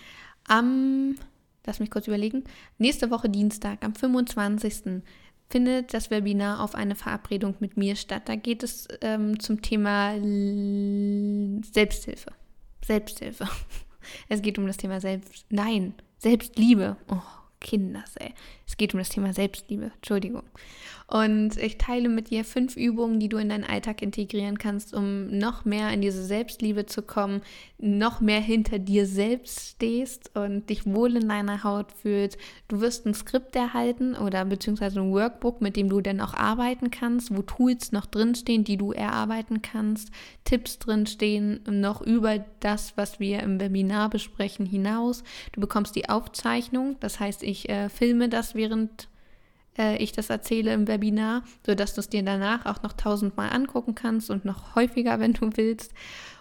am, 0.46 1.16
lass 1.64 1.80
mich 1.80 1.90
kurz 1.90 2.06
überlegen, 2.06 2.44
nächste 2.76 3.10
Woche 3.10 3.30
Dienstag, 3.30 3.82
am 3.84 3.94
25. 3.94 5.02
findet 5.48 5.94
das 5.94 6.10
Webinar 6.10 6.60
auf 6.60 6.74
eine 6.74 6.94
Verabredung 6.94 7.54
mit 7.60 7.78
mir 7.78 7.96
statt. 7.96 8.24
Da 8.26 8.36
geht 8.36 8.62
es 8.62 8.86
ähm, 9.00 9.40
zum 9.40 9.62
Thema 9.62 10.14
Selbsthilfe. 11.72 12.32
Selbsthilfe. 12.84 13.48
Es 14.28 14.42
geht 14.42 14.58
um 14.58 14.66
das 14.66 14.76
Thema 14.76 15.00
Selbst. 15.00 15.46
Nein, 15.50 15.94
Selbstliebe. 16.18 16.96
Oh, 17.10 17.22
Kinders, 17.60 18.16
ey. 18.16 18.34
Es 18.66 18.76
geht 18.76 18.94
um 18.94 18.98
das 18.98 19.08
Thema 19.08 19.32
Selbstliebe. 19.32 19.92
Entschuldigung. 19.94 20.44
Und 21.10 21.56
ich 21.56 21.78
teile 21.78 22.10
mit 22.10 22.28
dir 22.28 22.44
fünf 22.44 22.76
Übungen, 22.76 23.18
die 23.18 23.30
du 23.30 23.38
in 23.38 23.48
deinen 23.48 23.64
Alltag 23.64 24.02
integrieren 24.02 24.58
kannst, 24.58 24.92
um 24.92 25.38
noch 25.38 25.64
mehr 25.64 25.90
in 25.90 26.02
diese 26.02 26.22
Selbstliebe 26.22 26.84
zu 26.84 27.00
kommen, 27.00 27.40
noch 27.78 28.20
mehr 28.20 28.42
hinter 28.42 28.78
dir 28.78 29.06
selbst 29.06 29.70
stehst 29.70 30.30
und 30.36 30.68
dich 30.68 30.84
wohl 30.84 31.16
in 31.16 31.26
deiner 31.26 31.64
Haut 31.64 31.92
fühlst. 31.92 32.36
Du 32.68 32.82
wirst 32.82 33.06
ein 33.06 33.14
Skript 33.14 33.56
erhalten 33.56 34.16
oder 34.16 34.44
beziehungsweise 34.44 35.00
ein 35.00 35.10
Workbook, 35.10 35.62
mit 35.62 35.76
dem 35.76 35.88
du 35.88 36.02
dann 36.02 36.20
auch 36.20 36.34
arbeiten 36.34 36.90
kannst, 36.90 37.34
wo 37.34 37.40
Tools 37.40 37.90
noch 37.90 38.04
drinstehen, 38.04 38.64
die 38.64 38.76
du 38.76 38.92
erarbeiten 38.92 39.62
kannst, 39.62 40.10
Tipps 40.44 40.78
drinstehen, 40.78 41.60
noch 41.70 42.02
über 42.02 42.44
das, 42.60 42.98
was 42.98 43.18
wir 43.18 43.40
im 43.40 43.58
Webinar 43.58 44.10
besprechen, 44.10 44.66
hinaus. 44.66 45.24
Du 45.52 45.62
bekommst 45.62 45.96
die 45.96 46.10
Aufzeichnung, 46.10 46.96
das 47.00 47.18
heißt, 47.18 47.42
ich 47.42 47.70
äh, 47.70 47.88
filme 47.88 48.28
das, 48.28 48.54
während 48.54 49.08
äh, 49.78 49.96
ich 49.96 50.12
das 50.12 50.30
erzähle 50.30 50.72
im 50.72 50.88
Webinar, 50.88 51.42
sodass 51.64 51.94
du 51.94 52.00
es 52.00 52.08
dir 52.08 52.22
danach 52.22 52.66
auch 52.66 52.82
noch 52.82 52.92
tausendmal 52.92 53.50
angucken 53.50 53.94
kannst 53.94 54.30
und 54.30 54.44
noch 54.44 54.74
häufiger, 54.74 55.20
wenn 55.20 55.32
du 55.32 55.50
willst. 55.56 55.92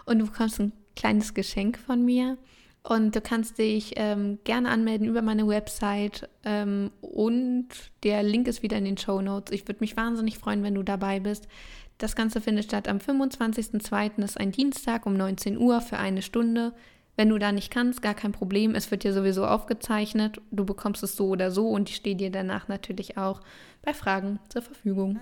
Und 0.06 0.20
du 0.20 0.26
bekommst 0.26 0.60
ein 0.60 0.72
kleines 0.96 1.34
Geschenk 1.34 1.78
von 1.78 2.04
mir. 2.04 2.38
Und 2.84 3.16
du 3.16 3.22
kannst 3.22 3.58
dich 3.58 3.94
ähm, 3.98 4.40
gerne 4.46 4.70
anmelden 4.70 5.08
über 5.08 5.22
meine 5.22 5.46
Website 5.46 6.30
ähm, 6.46 6.90
und 7.02 7.68
der 8.04 8.24
Link 8.24 8.48
ist 8.48 8.64
wieder 8.64 8.78
in 8.78 8.86
den 8.86 8.98
Show 8.98 9.22
Notes. 9.22 9.54
Ich 9.54 9.68
würde 9.68 9.82
mich 9.82 9.98
wahnsinnig 9.98 10.38
freuen, 10.38 10.64
wenn 10.64 10.76
du 10.76 10.84
dabei 10.84 11.20
bist. 11.20 11.50
Das 11.98 12.16
Ganze 12.16 12.40
findet 12.40 12.66
statt 12.66 12.88
am 12.88 13.00
25.02. 13.00 14.12
Das 14.18 14.32
ist 14.32 14.40
ein 14.40 14.54
Dienstag 14.54 15.06
um 15.06 15.18
19 15.18 15.58
Uhr 15.58 15.82
für 15.82 15.98
eine 15.98 16.22
Stunde. 16.22 16.74
Wenn 17.18 17.30
du 17.30 17.40
da 17.40 17.52
nicht 17.52 17.72
kannst, 17.72 18.04
gar 18.04 18.14
kein 18.14 18.32
Problem. 18.32 18.76
Es 18.76 18.92
wird 18.92 19.04
dir 19.04 19.12
sowieso 19.12 19.46
aufgezeichnet. 19.46 20.40
Du 20.52 20.66
bekommst 20.66 21.02
es 21.02 21.16
so 21.16 21.30
oder 21.30 21.50
so 21.50 21.68
und 21.68 21.90
ich 21.90 21.96
stehe 21.96 22.16
dir 22.16 22.32
danach 22.32 22.68
natürlich 22.68 23.18
auch 23.18 23.42
bei 23.82 23.94
Fragen 23.94 24.40
zur 24.50 24.62
Verfügung. 24.62 25.20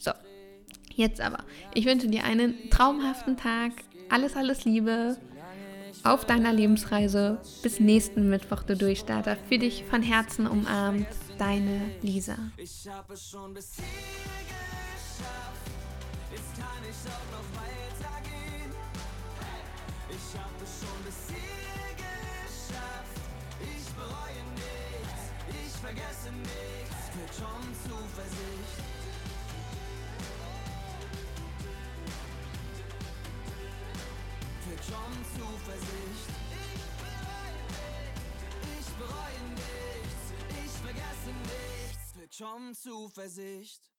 So, 0.00 0.10
jetzt 0.94 1.20
aber. 1.20 1.44
Ich 1.74 1.86
wünsche 1.86 2.08
dir 2.08 2.24
einen 2.24 2.54
traumhaften 2.70 3.36
Tag. 3.36 3.70
Alles, 4.10 4.34
alles 4.34 4.64
Liebe 4.64 5.16
auf 6.02 6.24
deiner 6.24 6.52
Lebensreise. 6.52 7.40
Bis 7.62 7.78
nächsten 7.78 8.28
Mittwoch, 8.28 8.64
du 8.64 8.76
Durchstarter. 8.76 9.36
Für 9.48 9.58
dich 9.58 9.84
von 9.84 10.02
Herzen 10.02 10.48
umarmt, 10.48 11.06
deine 11.38 11.82
Lisa. 12.02 12.36
Ich 12.56 12.88
habe 12.88 13.12
es 13.12 13.30
schon 13.30 13.54
bis 13.54 13.76
hier 13.76 13.84
geschafft. 13.84 15.70
Jetzt 16.32 16.56
kann 16.56 16.82
ich 16.82 16.96
auch 17.08 17.30
noch 17.30 17.60
weitergehen. 17.60 17.67
Ich 20.30 20.34
habe 20.38 20.66
schon 20.66 21.04
bis 21.06 21.16
hier 21.28 21.94
geschafft. 21.96 23.18
Ich 23.62 23.86
bereue 23.94 24.44
nichts, 24.56 25.32
ich 25.48 25.72
vergesse 25.80 26.30
nichts. 26.32 27.00
Führt 27.14 27.34
schon 27.34 27.62
Zuversicht. 27.88 28.78
Führt 34.64 34.84
schon 34.84 35.12
Zuversicht. 35.38 36.28
Ich 38.78 38.88
bereue 38.98 39.42
nichts, 39.54 40.24
ich 40.62 40.72
vergesse 40.82 41.32
nichts. 41.42 42.12
Führt 42.12 42.34
schon 42.34 42.74
Zuversicht. 42.74 43.97